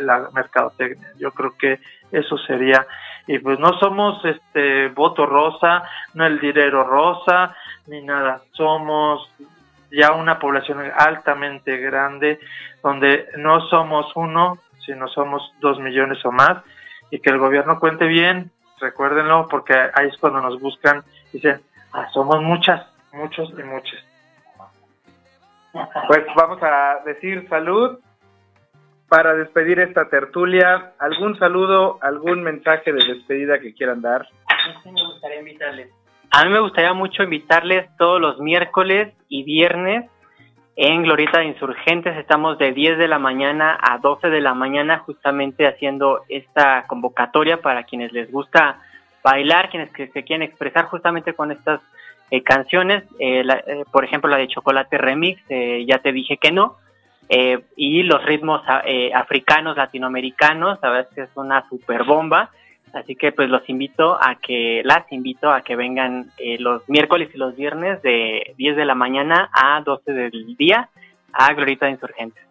[0.01, 1.09] la mercadotecnia.
[1.19, 1.79] Yo creo que
[2.11, 2.87] eso sería.
[3.27, 5.83] Y pues no somos este voto rosa,
[6.13, 7.55] no el dinero rosa,
[7.87, 8.41] ni nada.
[8.53, 9.29] Somos
[9.91, 12.39] ya una población altamente grande,
[12.81, 16.63] donde no somos uno, sino somos dos millones o más,
[17.11, 21.61] y que el gobierno cuente bien, recuérdenlo, porque ahí es cuando nos buscan, dicen,
[21.93, 24.03] ah, somos muchas, muchos y muchas.
[26.07, 27.99] Pues vamos a decir salud
[29.09, 30.93] para despedir esta tertulia.
[30.99, 34.27] ¿Algún saludo, algún mensaje de despedida que quieran dar?
[34.85, 35.89] me gustaría invitarles.
[36.31, 40.09] A mí me gustaría mucho invitarles todos los miércoles y viernes
[40.75, 42.17] en Glorieta de Insurgentes.
[42.17, 47.61] Estamos de 10 de la mañana a 12 de la mañana justamente haciendo esta convocatoria
[47.61, 48.79] para quienes les gusta
[49.23, 51.81] bailar, quienes se quieren expresar justamente con estas
[52.29, 56.77] eh, canciones, eh, eh, por ejemplo la de Chocolate Remix, ya te dije que no,
[57.75, 58.61] y los ritmos
[59.13, 62.51] africanos, latinoamericanos, a que es una super bomba,
[62.95, 67.37] así que pues los invito a que, las invito a que vengan los miércoles y
[67.37, 70.89] los viernes de 10 de la mañana a 12 del día
[71.33, 72.43] a Glorita de Insurgentes.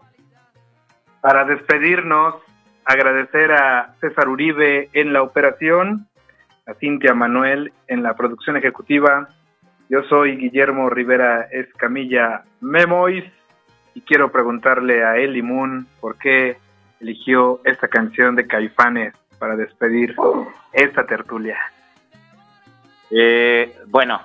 [1.21, 2.37] Para despedirnos,
[2.85, 6.07] agradecer a César Uribe en la operación,
[6.67, 9.29] a Cintia Manuel en la producción ejecutiva,
[9.89, 13.25] yo soy Guillermo Rivera Escamilla Memois
[13.95, 16.57] y quiero preguntarle a Eli Moon por qué
[17.01, 19.15] eligió esta canción de Caifanes
[19.45, 20.17] para despedir
[20.73, 21.59] esta tertulia.
[23.11, 24.23] Eh, bueno,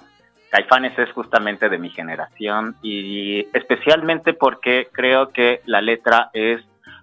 [0.50, 6.62] Caifanes es justamente de mi generación y especialmente porque creo que la letra es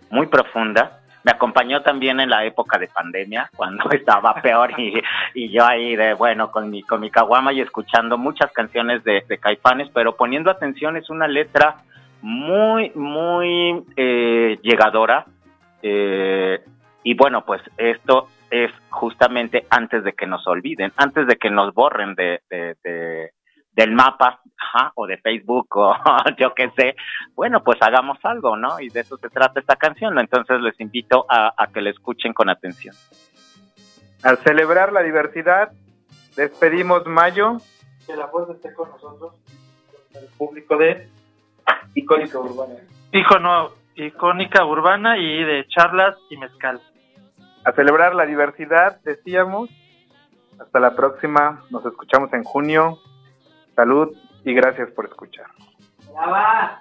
[0.09, 5.67] muy profunda me acompañó también en la época de pandemia, cuando estaba peor y, yo
[5.67, 9.91] ahí de, bueno, con mi, con mi caguama y escuchando muchas canciones de, de Caifanes,
[9.93, 11.83] pero poniendo atención es una letra
[12.23, 15.27] muy, muy eh, llegadora.
[15.83, 16.61] Eh,
[17.07, 21.72] y bueno, pues esto es justamente antes de que nos olviden, antes de que nos
[21.72, 23.30] borren de, de,
[23.70, 24.40] del mapa
[24.96, 25.94] o de Facebook o
[26.36, 26.96] yo qué sé,
[27.36, 28.80] bueno, pues hagamos algo, ¿no?
[28.80, 32.48] Y de eso se trata esta canción, Entonces les invito a, que la escuchen con
[32.48, 32.96] atención.
[34.24, 35.70] Al celebrar la diversidad,
[36.34, 37.59] despedimos Mayo.
[38.04, 39.32] Que la voz esté con nosotros,
[40.12, 41.09] el público de
[41.94, 42.80] Icónica Urbana.
[43.12, 46.80] Icono, icónica Urbana y de charlas y mezcal.
[47.67, 49.69] A celebrar la diversidad, decíamos.
[50.61, 53.01] Hasta la próxima, nos escuchamos en junio.
[53.75, 55.47] Salud y gracias por escuchar.
[56.12, 56.81] ¡Brava!